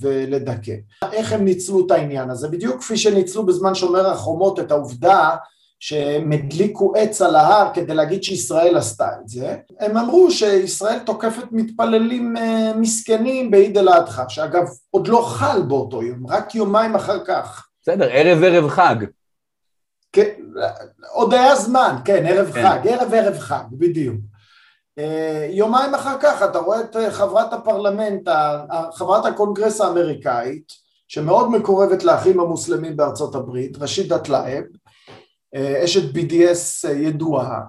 ולדכא. 0.00 0.74
איך 1.12 1.32
הם 1.32 1.44
ניצלו 1.44 1.86
את 1.86 1.90
העניין 1.90 2.30
הזה? 2.30 2.48
בדיוק 2.48 2.80
כפי 2.80 2.96
שניצלו 2.96 3.46
בזמן 3.46 3.74
שומר 3.74 4.06
החומות 4.06 4.60
את 4.60 4.70
העובדה 4.70 5.36
שהם 5.80 6.32
הדליקו 6.32 6.92
עץ 6.96 7.22
על 7.22 7.36
ההר 7.36 7.70
כדי 7.74 7.94
להגיד 7.94 8.22
שישראל 8.22 8.76
עשתה 8.76 9.08
את 9.22 9.28
זה, 9.28 9.56
הם 9.80 9.96
אמרו 9.96 10.30
שישראל 10.30 10.98
תוקפת 10.98 11.44
מתפללים 11.52 12.36
אה, 12.36 12.72
מסכנים 12.76 13.50
בעיד 13.50 13.78
אל 13.78 13.88
אדחא, 13.88 14.24
שאגב 14.28 14.64
עוד 14.90 15.08
לא 15.08 15.22
חל 15.26 15.62
באותו 15.62 16.02
יום, 16.02 16.26
רק 16.26 16.54
יומיים 16.54 16.94
אחר 16.94 17.24
כך. 17.24 17.68
בסדר, 17.82 18.08
ערב 18.10 18.42
ערב 18.42 18.68
חג. 18.68 18.96
כן, 20.12 20.30
עוד 21.12 21.34
היה 21.34 21.56
זמן, 21.56 21.96
כן, 22.04 22.26
ערב 22.26 22.52
כן. 22.52 22.62
חג, 22.62 22.88
ערב 22.88 23.14
ערב 23.14 23.38
חג, 23.38 23.64
בדיוק. 23.72 24.16
אה, 24.98 25.46
יומיים 25.50 25.94
אחר 25.94 26.16
כך 26.20 26.42
אתה 26.42 26.58
רואה 26.58 26.80
את 26.80 26.96
אה, 26.96 27.10
חברת 27.10 27.52
הפרלמנט, 27.52 28.28
חברת 28.94 29.24
הקונגרס 29.24 29.80
האמריקאית, 29.80 30.72
שמאוד 31.08 31.50
מקורבת 31.50 32.04
לאחים 32.04 32.40
המוסלמים 32.40 32.96
בארצות 32.96 33.34
הברית, 33.34 33.76
ראשידה 33.76 34.18
טלאב, 34.18 34.64
אה, 35.54 35.84
אשת 35.84 36.14
BDS 36.14 36.88
ידועה, 36.88 37.60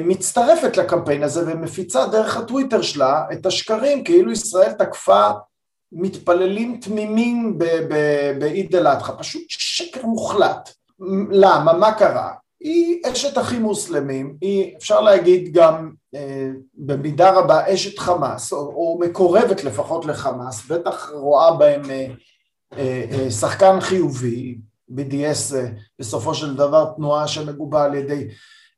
מצטרפת 0.00 0.76
לקמפיין 0.76 1.22
הזה 1.22 1.52
ומפיצה 1.52 2.06
דרך 2.06 2.36
הטוויטר 2.36 2.82
שלה 2.82 3.24
את 3.32 3.46
השקרים 3.46 4.04
כאילו 4.04 4.32
ישראל 4.32 4.72
תקפה 4.72 5.30
מתפללים 5.92 6.80
תמימים 6.80 7.58
בעיד 8.38 8.76
אל 8.76 8.86
אדחא, 8.86 9.12
פשוט 9.18 9.42
שקר 9.48 10.06
מוחלט. 10.06 10.70
למה? 11.30 11.72
מה 11.72 11.92
קרה? 11.92 12.32
היא 12.60 13.00
אשת 13.12 13.38
אחים 13.38 13.62
מוסלמים, 13.62 14.36
היא 14.40 14.76
אפשר 14.76 15.00
להגיד 15.00 15.52
גם 15.52 15.90
במידה 16.74 17.30
רבה 17.30 17.74
אשת 17.74 17.98
חמאס, 17.98 18.52
או, 18.52 18.58
או 18.58 18.98
מקורבת 19.00 19.64
לפחות 19.64 20.04
לחמאס, 20.04 20.66
בטח 20.70 21.10
רואה 21.14 21.56
בהם 21.56 21.90
אה, 21.90 22.06
אה, 22.78 23.04
אה, 23.12 23.30
שחקן 23.30 23.80
חיובי, 23.80 24.58
BDS 24.90 25.56
אה, 25.56 25.66
בסופו 25.98 26.34
של 26.34 26.56
דבר 26.56 26.92
תנועה 26.96 27.28
שמגובה 27.28 27.84
על 27.84 27.94
ידי, 27.94 28.28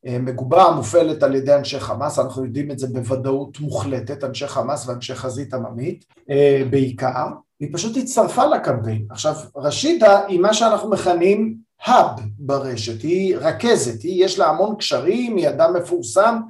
אה, 0.06 0.18
מגובה 0.18 0.70
מופעלת 0.76 1.22
על 1.22 1.34
ידי 1.34 1.54
אנשי 1.54 1.80
חמאס, 1.80 2.18
אנחנו 2.18 2.44
יודעים 2.44 2.70
את 2.70 2.78
זה 2.78 2.86
בוודאות 2.86 3.60
מוחלטת, 3.60 4.24
אנשי 4.24 4.46
חמאס 4.46 4.88
ואנשי 4.88 5.14
חזית 5.14 5.54
עממית 5.54 6.04
אה, 6.30 6.62
בעיקר, 6.70 7.26
היא 7.60 7.68
פשוט 7.72 7.96
הצטרפה 7.96 8.46
לקמפיין. 8.46 9.06
עכשיו 9.10 9.34
רשידה 9.56 10.26
היא 10.26 10.40
מה 10.40 10.54
שאנחנו 10.54 10.90
מכנים 10.90 11.56
האב 11.84 12.20
ברשת, 12.38 13.02
היא 13.02 13.36
רכזת, 13.36 14.02
היא 14.02 14.24
יש 14.24 14.38
לה 14.38 14.46
המון 14.46 14.76
קשרים, 14.76 15.36
היא 15.36 15.48
אדם 15.48 15.76
מפורסם 15.76 16.40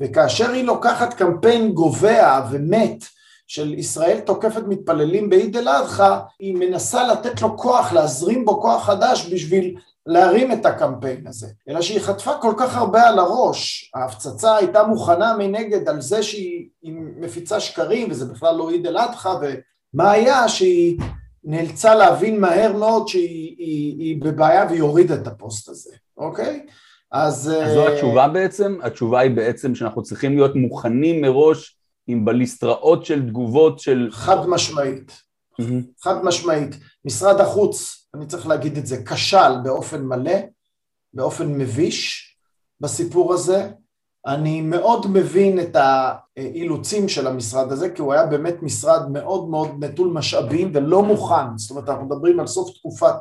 וכאשר 0.00 0.50
היא 0.50 0.64
לוקחת 0.64 1.14
קמפיין 1.14 1.72
גובע 1.72 2.40
ומת 2.50 3.04
של 3.46 3.74
ישראל 3.74 4.20
תוקפת 4.20 4.62
מתפללים 4.68 5.30
בעיד 5.30 5.56
אל 5.56 5.68
אדחא, 5.68 6.18
היא 6.38 6.54
מנסה 6.54 7.06
לתת 7.06 7.42
לו 7.42 7.56
כוח, 7.56 7.92
להזרים 7.92 8.44
בו 8.44 8.60
כוח 8.60 8.84
חדש 8.84 9.28
בשביל 9.32 9.76
להרים 10.06 10.52
את 10.52 10.66
הקמפיין 10.66 11.26
הזה, 11.26 11.46
אלא 11.68 11.82
שהיא 11.82 12.00
חטפה 12.00 12.32
כל 12.40 12.54
כך 12.56 12.76
הרבה 12.76 13.08
על 13.08 13.18
הראש, 13.18 13.90
ההפצצה 13.94 14.56
הייתה 14.56 14.82
מוכנה 14.82 15.36
מנגד 15.38 15.88
על 15.88 16.00
זה 16.00 16.22
שהיא 16.22 16.68
מפיצה 17.16 17.60
שקרים 17.60 18.10
וזה 18.10 18.24
בכלל 18.24 18.56
לא 18.56 18.70
עיד 18.70 18.86
אל 18.86 18.98
אדחא 18.98 19.34
ומה 19.40 20.10
היה 20.10 20.48
שהיא 20.48 21.00
נאלצה 21.44 21.94
להבין 21.94 22.40
מהר 22.40 22.72
מאוד 22.72 23.08
שהיא 23.08 23.56
היא, 23.58 23.98
היא 23.98 24.22
בבעיה 24.22 24.66
והיא 24.66 24.82
הורידה 24.82 25.14
את 25.14 25.26
הפוסט 25.26 25.68
הזה, 25.68 25.90
אוקיי? 26.16 26.66
אז... 27.12 27.52
אז 27.62 27.72
זו 27.72 27.86
אה, 27.86 27.94
התשובה 27.94 28.28
בעצם? 28.28 28.78
התשובה 28.82 29.20
היא 29.20 29.30
בעצם 29.30 29.74
שאנחנו 29.74 30.02
צריכים 30.02 30.36
להיות 30.36 30.56
מוכנים 30.56 31.20
מראש 31.20 31.78
עם 32.06 32.24
בליסטראות 32.24 33.04
של 33.04 33.28
תגובות 33.28 33.78
של... 33.78 34.08
חד 34.10 34.46
משמעית, 34.46 35.22
mm-hmm. 35.60 36.02
חד 36.02 36.24
משמעית. 36.24 36.76
משרד 37.04 37.40
החוץ, 37.40 38.06
אני 38.14 38.26
צריך 38.26 38.46
להגיד 38.46 38.76
את 38.76 38.86
זה, 38.86 39.04
כשל 39.04 39.52
באופן 39.64 40.02
מלא, 40.02 40.38
באופן 41.14 41.46
מביש 41.58 42.26
בסיפור 42.80 43.34
הזה, 43.34 43.70
אני 44.26 44.60
מאוד 44.60 45.06
מבין 45.06 45.60
את 45.60 45.76
האילוצים 45.76 47.08
של 47.08 47.26
המשרד 47.26 47.72
הזה, 47.72 47.90
כי 47.90 48.02
הוא 48.02 48.12
היה 48.12 48.26
באמת 48.26 48.62
משרד 48.62 49.10
מאוד 49.10 49.48
מאוד 49.48 49.68
נטול 49.84 50.08
משאבים 50.08 50.70
ולא 50.74 51.02
מוכן, 51.02 51.56
זאת 51.56 51.70
אומרת 51.70 51.88
אנחנו 51.88 52.04
מדברים 52.04 52.40
על 52.40 52.46
סוף 52.46 52.70
תקופת 52.78 53.16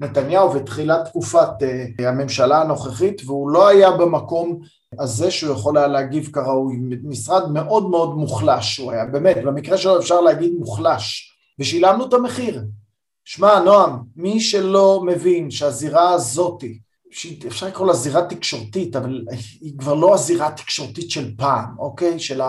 נתניהו 0.00 0.54
ותחילת 0.54 1.04
תקופת 1.04 1.48
אה, 1.62 2.08
הממשלה 2.08 2.60
הנוכחית, 2.60 3.22
והוא 3.26 3.50
לא 3.50 3.68
היה 3.68 3.90
במקום 3.90 4.58
הזה 4.98 5.30
שהוא 5.30 5.52
יכול 5.52 5.78
היה 5.78 5.86
להגיב 5.86 6.30
כראוי, 6.32 6.76
משרד 7.02 7.52
מאוד 7.52 7.90
מאוד 7.90 8.16
מוחלש 8.16 8.78
הוא 8.78 8.92
היה, 8.92 9.04
באמת, 9.04 9.36
במקרה 9.44 9.78
שלו 9.78 9.98
אפשר 9.98 10.20
להגיד 10.20 10.52
מוחלש, 10.58 11.36
ושילמנו 11.58 12.06
את 12.06 12.14
המחיר. 12.14 12.64
שמע, 13.24 13.60
נועם, 13.60 13.98
מי 14.16 14.40
שלא 14.40 15.02
מבין 15.06 15.50
שהזירה 15.50 16.10
הזאתי 16.10 16.78
שאפשר 17.14 17.66
לקרוא 17.66 17.86
לה 17.86 17.92
זירה 17.92 18.26
תקשורתית, 18.26 18.96
אבל 18.96 19.24
היא 19.60 19.78
כבר 19.78 19.94
לא 19.94 20.14
הזירה 20.14 20.46
התקשורתית 20.46 21.10
של 21.10 21.36
פעם, 21.36 21.64
אוקיי? 21.78 22.18
של 22.18 22.40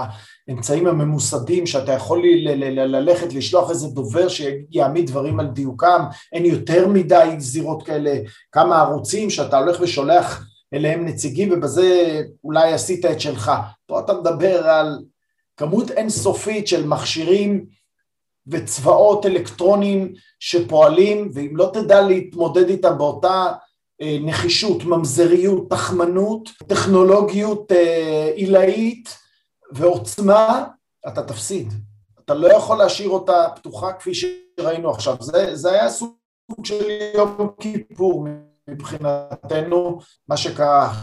האמצעים 0.47 0.87
הממוסדים 0.87 1.65
שאתה 1.65 1.91
יכול 1.91 2.21
ללכת, 2.69 3.33
לשלוח 3.33 3.69
איזה 3.69 3.87
דובר 3.87 4.27
שיעמיד 4.27 5.07
דברים 5.07 5.39
על 5.39 5.47
דיוקם, 5.47 6.01
אין 6.33 6.45
יותר 6.45 6.87
מדי 6.87 7.35
זירות 7.37 7.83
כאלה, 7.83 8.19
כמה 8.51 8.81
ערוצים 8.81 9.29
שאתה 9.29 9.57
הולך 9.57 9.77
ושולח 9.81 10.47
אליהם 10.73 11.05
נציגים 11.05 11.49
ובזה 11.53 12.21
אולי 12.43 12.73
עשית 12.73 13.05
את 13.05 13.21
שלך. 13.21 13.51
פה 13.85 13.99
אתה 13.99 14.13
מדבר 14.13 14.67
על 14.67 14.99
כמות 15.57 15.91
אינסופית 15.91 16.67
של 16.67 16.87
מכשירים 16.87 17.65
וצבאות 18.47 19.25
אלקטרוניים 19.25 20.13
שפועלים, 20.39 21.29
ואם 21.33 21.57
לא 21.57 21.71
תדע 21.73 22.01
להתמודד 22.01 22.69
איתם 22.69 22.97
באותה 22.97 23.51
נחישות, 24.01 24.83
ממזריות, 24.83 25.69
תחמנות, 25.69 26.49
טכנולוגיות 26.67 27.71
אה, 27.71 28.31
עילאית 28.35 29.17
ועוצמה, 29.71 30.65
אתה 31.07 31.23
תפסיד. 31.23 31.73
אתה 32.25 32.33
לא 32.33 32.53
יכול 32.53 32.77
להשאיר 32.77 33.09
אותה 33.09 33.47
פתוחה 33.55 33.93
כפי 33.93 34.11
שראינו 34.13 34.89
עכשיו. 34.91 35.15
זה, 35.19 35.55
זה 35.55 35.71
היה 35.71 35.89
סוג 35.89 36.15
של 36.63 36.85
יום 37.15 37.49
כיפור 37.59 38.27
מבחינתנו, 38.69 39.99
מה 40.27 40.37
שקרה 40.37 40.93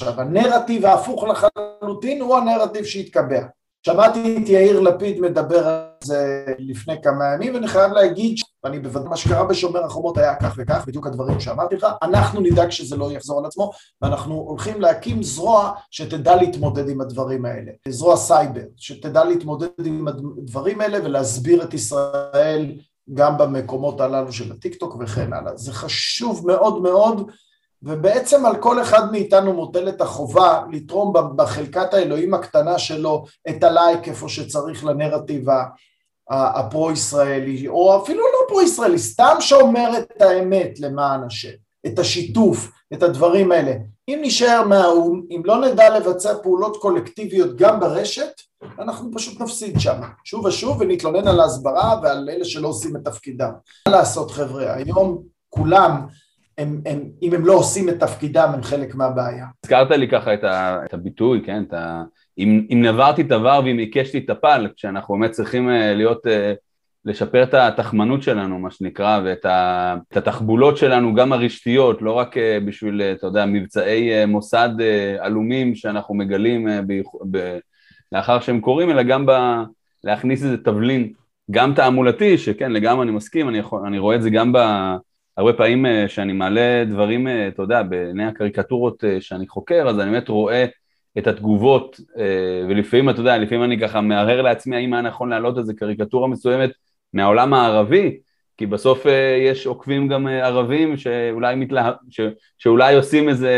עכשיו. 0.00 0.20
הנרטיב 0.20 0.86
ההפוך 0.86 1.24
לחלוטין 1.24 2.20
הוא 2.20 2.36
הנרטיב 2.36 2.84
שהתקבע. 2.84 3.46
שמעתי 3.86 4.36
את 4.36 4.48
יאיר 4.48 4.80
לפיד 4.80 5.20
מדבר 5.20 5.68
על 5.68 5.82
זה 6.04 6.44
לפני 6.58 7.02
כמה 7.02 7.24
ימים, 7.34 7.54
ואני 7.54 7.68
חייב 7.68 7.92
להגיד, 7.92 8.36
ואני 8.64 8.78
בוודאי, 8.78 9.08
מה 9.08 9.16
שקרה 9.16 9.44
בשומר 9.44 9.84
החומות 9.84 10.18
היה 10.18 10.34
כך 10.34 10.54
וכך, 10.58 10.84
בדיוק 10.86 11.06
הדברים 11.06 11.40
שאמרתי 11.40 11.76
לך, 11.76 11.86
אנחנו 12.02 12.40
נדאג 12.40 12.70
שזה 12.70 12.96
לא 12.96 13.12
יחזור 13.12 13.38
על 13.38 13.46
עצמו, 13.46 13.70
ואנחנו 14.02 14.34
הולכים 14.34 14.80
להקים 14.80 15.22
זרוע 15.22 15.72
שתדע 15.90 16.36
להתמודד 16.36 16.88
עם 16.88 17.00
הדברים 17.00 17.44
האלה, 17.44 17.72
זרוע 17.88 18.16
סייבר, 18.16 18.64
שתדע 18.76 19.24
להתמודד 19.24 19.68
עם 19.84 20.08
הדברים 20.08 20.80
האלה 20.80 20.98
ולהסביר 21.04 21.62
את 21.62 21.74
ישראל 21.74 22.72
גם 23.14 23.38
במקומות 23.38 24.00
הללו 24.00 24.32
של 24.32 24.52
הטיקטוק 24.52 24.96
וכן 25.00 25.32
הלאה. 25.32 25.56
זה 25.56 25.72
חשוב 25.72 26.46
מאוד 26.46 26.82
מאוד, 26.82 27.30
ובעצם 27.82 28.46
על 28.46 28.56
כל 28.56 28.82
אחד 28.82 29.12
מאיתנו 29.12 29.52
מוטלת 29.52 30.00
החובה 30.00 30.62
לתרום 30.72 31.12
בחלקת 31.36 31.94
האלוהים 31.94 32.34
הקטנה 32.34 32.78
שלו 32.78 33.24
את 33.48 33.64
הלייק 33.64 34.08
איפה 34.08 34.28
שצריך 34.28 34.84
לנרטיב 34.84 35.46
הפרו-ישראלי, 36.30 37.68
או 37.68 38.02
אפילו 38.02 38.20
לא 38.20 38.48
פרו-ישראלי, 38.48 38.98
סתם 38.98 39.36
שאומר 39.40 39.98
את 39.98 40.22
האמת 40.22 40.80
למען 40.80 41.24
השם, 41.26 41.52
את 41.86 41.98
השיתוף, 41.98 42.70
את 42.92 43.02
הדברים 43.02 43.52
האלה. 43.52 43.72
אם 44.08 44.18
נשאר 44.22 44.62
מהאו"ם, 44.68 45.22
אם 45.30 45.42
לא 45.44 45.60
נדע 45.60 45.98
לבצע 45.98 46.34
פעולות 46.42 46.76
קולקטיביות 46.76 47.56
גם 47.56 47.80
ברשת, 47.80 48.32
אנחנו 48.78 49.10
פשוט 49.14 49.40
נפסיד 49.40 49.80
שם, 49.80 50.00
שוב 50.24 50.44
ושוב, 50.44 50.80
ונתלונן 50.80 51.28
על 51.28 51.40
ההסברה 51.40 52.00
ועל 52.02 52.28
אלה 52.32 52.44
שלא 52.44 52.68
עושים 52.68 52.96
את 52.96 53.04
תפקידם. 53.04 53.50
מה 53.88 53.92
לעשות 53.92 54.30
חבר'ה, 54.30 54.74
היום 54.74 55.22
כולם 55.48 56.06
הם, 56.60 56.80
הם, 56.86 57.00
אם 57.22 57.32
הם 57.34 57.46
לא 57.46 57.52
עושים 57.52 57.88
את 57.88 58.00
תפקידם, 58.00 58.50
הם 58.54 58.62
חלק 58.62 58.94
מהבעיה. 58.94 59.46
הזכרת 59.64 59.90
לי 59.90 60.08
ככה 60.08 60.34
את, 60.34 60.44
ה, 60.44 60.84
את 60.84 60.94
הביטוי, 60.94 61.42
כן? 61.44 61.62
את 61.68 61.72
ה, 61.72 62.02
אם, 62.38 62.66
אם 62.72 62.82
נברתי 62.82 63.22
את 63.22 63.32
הוור 63.32 63.64
ואם 63.64 63.78
עיקשתי 63.78 64.18
את 64.18 64.30
הפל, 64.30 64.68
כשאנחנו 64.76 65.14
באמת 65.14 65.30
צריכים 65.30 65.70
אה, 65.70 65.94
להיות, 65.94 66.26
אה, 66.26 66.52
לשפר 67.04 67.42
את 67.42 67.54
התחמנות 67.54 68.22
שלנו, 68.22 68.58
מה 68.58 68.70
שנקרא, 68.70 69.20
ואת 69.24 69.44
ה, 69.44 69.96
התחבולות 70.12 70.76
שלנו, 70.76 71.14
גם 71.14 71.32
הרשתיות, 71.32 72.02
לא 72.02 72.12
רק 72.12 72.36
אה, 72.36 72.58
בשביל, 72.64 73.02
אתה 73.02 73.26
יודע, 73.26 73.46
מבצעי 73.46 74.26
מוסד 74.26 74.70
עלומים 75.18 75.74
שאנחנו 75.74 76.14
מגלים 76.14 76.68
ב, 76.86 76.92
ב, 77.30 77.58
לאחר 78.12 78.40
שהם 78.40 78.60
קורים, 78.60 78.90
אלא 78.90 79.02
גם 79.02 79.26
ב, 79.26 79.32
להכניס 80.04 80.44
איזה 80.44 80.56
תבלין, 80.56 81.12
גם 81.50 81.74
תעמולתי, 81.74 82.38
שכן, 82.38 82.72
לגמרי 82.72 83.02
אני 83.04 83.10
מסכים, 83.10 83.48
אני, 83.48 83.58
יכול, 83.58 83.86
אני 83.86 83.98
רואה 83.98 84.16
את 84.16 84.22
זה 84.22 84.30
גם 84.30 84.52
ב... 84.52 84.58
הרבה 85.40 85.52
פעמים 85.52 85.86
אה, 85.86 86.08
שאני 86.08 86.32
מעלה 86.32 86.84
דברים, 86.84 87.28
אה, 87.28 87.48
אתה 87.48 87.62
יודע, 87.62 87.82
בעיני 87.82 88.24
הקריקטורות 88.24 89.04
אה, 89.04 89.20
שאני 89.20 89.48
חוקר, 89.48 89.88
אז 89.88 90.00
אני 90.00 90.10
באמת 90.10 90.28
רואה 90.28 90.66
את 91.18 91.26
התגובות, 91.26 92.00
ולפעמים, 92.68 93.10
אתה 93.10 93.20
יודע, 93.20 93.38
לפעמים 93.38 93.64
אני 93.64 93.80
ככה 93.80 94.00
מהרהר 94.00 94.42
לעצמי 94.42 94.76
האם 94.76 94.92
היה 94.92 95.02
נכון 95.02 95.28
להעלות 95.28 95.58
איזה 95.58 95.74
קריקטורה 95.74 96.28
מסוימת 96.28 96.70
מהעולם 97.12 97.54
הערבי, 97.54 98.18
כי 98.56 98.66
בסוף 98.66 99.06
יש 99.48 99.66
עוקבים 99.66 100.08
גם 100.08 100.26
ערבים 100.26 100.96
שאולי, 100.96 101.54
מתלה... 101.54 101.92
ש... 102.10 102.20
שאולי 102.58 102.94
עושים 102.94 103.28
איזה, 103.28 103.54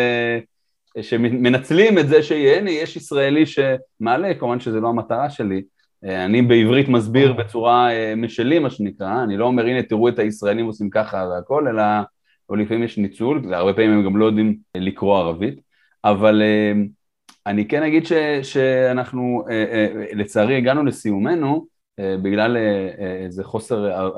שמנצלים 1.00 1.98
את 1.98 2.08
זה 2.08 2.22
שהנה, 2.22 2.70
יש 2.70 2.96
ישראלי 2.96 3.44
שמעלה, 3.46 4.34
כמובן 4.34 4.60
שזה 4.60 4.80
לא 4.80 4.88
המטרה 4.88 5.30
שלי, 5.30 5.62
אני 6.04 6.42
בעברית 6.42 6.88
מסביר 6.88 7.32
בצורה 7.32 7.92
אה, 7.92 8.14
משלי, 8.16 8.58
מה 8.58 8.70
שנקרא, 8.70 9.22
אני 9.22 9.36
לא 9.36 9.44
אומר, 9.44 9.66
הנה, 9.66 9.82
תראו 9.82 10.08
את 10.08 10.18
הישראלים 10.18 10.66
עושים 10.66 10.90
ככה 10.90 11.28
והכל, 11.30 11.68
אלא, 11.68 11.82
או 12.48 12.56
לפעמים 12.56 12.82
יש 12.82 12.98
ניצול, 12.98 13.42
והרבה 13.50 13.72
פעמים 13.72 13.90
הם 13.90 14.04
גם 14.04 14.16
לא 14.16 14.24
יודעים 14.24 14.56
לקרוא 14.76 15.18
ערבית, 15.18 15.60
אבל 16.04 16.42
אה, 16.42 16.72
אני 17.46 17.68
כן 17.68 17.82
אגיד 17.82 18.06
ש, 18.06 18.12
שאנחנו, 18.42 19.44
אה, 19.50 19.86
לצערי, 20.12 20.56
הגענו 20.56 20.84
לסיומנו, 20.84 21.72
בגלל 22.00 22.56
איזה 23.24 23.44
חוסר, 23.44 24.08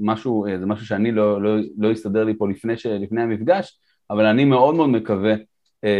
משהו, 0.00 0.46
זה 0.60 0.66
משהו 0.66 0.86
שאני 0.86 1.12
לא, 1.12 1.42
לא, 1.42 1.56
לא 1.78 1.90
הסתדר 1.90 2.24
לי 2.24 2.34
פה 2.38 2.48
לפני, 2.48 2.76
ש, 2.76 2.86
לפני 2.86 3.22
המפגש, 3.22 3.78
אבל 4.10 4.26
אני 4.26 4.44
מאוד 4.44 4.74
מאוד 4.74 4.88
מקווה 4.88 5.34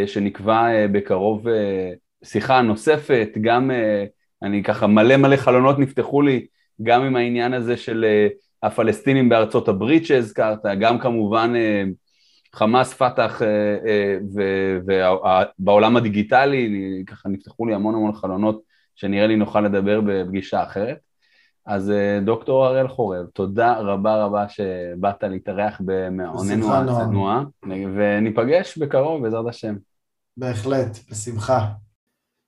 שנקבע 0.06 0.86
בקרוב 0.92 1.46
שיחה 2.24 2.62
נוספת, 2.62 3.28
גם 3.40 3.70
אני 4.42 4.62
ככה 4.62 4.86
מלא 4.86 5.16
מלא 5.16 5.36
חלונות 5.36 5.78
נפתחו 5.78 6.22
לי 6.22 6.46
גם 6.82 7.02
עם 7.02 7.16
העניין 7.16 7.54
הזה 7.54 7.76
של 7.76 8.04
uh, 8.04 8.66
הפלסטינים 8.66 9.28
בארצות 9.28 9.68
הברית 9.68 10.06
שהזכרת, 10.06 10.58
גם 10.80 10.98
כמובן 10.98 11.52
uh, 11.54 11.88
חמאס, 12.56 12.94
פת"ח 12.94 13.42
uh, 13.42 13.44
ובעולם 15.58 15.96
הדיגיטלי, 15.96 17.02
ככה 17.06 17.28
נפתחו 17.28 17.66
לי 17.66 17.74
המון 17.74 17.94
המון 17.94 18.14
חלונות 18.14 18.60
שנראה 18.94 19.26
לי 19.26 19.36
נוכל 19.36 19.60
לדבר 19.60 20.00
בפגישה 20.06 20.62
אחרת. 20.62 20.98
אז 21.66 21.92
דוקטור 22.24 22.66
הראל 22.66 22.88
חורב, 22.88 23.26
תודה 23.34 23.78
רבה 23.78 24.24
רבה 24.24 24.48
שבאת 24.48 25.22
להתארח 25.22 25.80
במעוננו 25.84 26.74
הצנוע, 26.74 27.42
וניפגש 27.96 28.78
בקרוב 28.78 29.22
בעזרת 29.22 29.46
השם. 29.48 29.74
בהחלט, 30.36 30.98
בשמחה. 31.10 31.66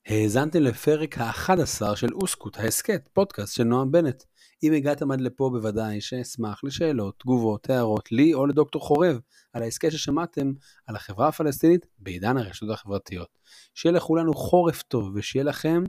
האזנתם 0.06 0.62
לפרק 0.62 1.18
ה-11 1.18 1.96
של 1.96 2.14
אוסקוט, 2.14 2.58
ההסכת, 2.58 3.08
פודקאסט 3.12 3.54
של 3.54 3.64
נועם 3.64 3.92
בנט. 3.92 4.22
אם 4.62 4.72
הגעתם 4.72 5.10
עד 5.10 5.20
לפה 5.20 5.50
בוודאי 5.52 6.00
שאשמח 6.00 6.64
לשאלות, 6.64 7.18
תגובות, 7.18 7.70
הערות, 7.70 8.12
לי 8.12 8.34
או 8.34 8.46
לדוקטור 8.46 8.82
חורב, 8.82 9.20
על 9.52 9.62
ההסכת 9.62 9.92
ששמעתם 9.92 10.52
על 10.86 10.96
החברה 10.96 11.28
הפלסטינית 11.28 11.86
בעידן 11.98 12.36
הרשתות 12.36 12.70
החברתיות. 12.70 13.28
שיהיה 13.74 13.92
לכולנו 13.92 14.34
חורף 14.34 14.82
טוב 14.82 15.10
ושיהיה 15.14 15.44
לכם 15.44 15.82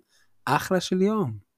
אחלה 0.45 0.81
של 0.81 1.01
יום. 1.01 1.50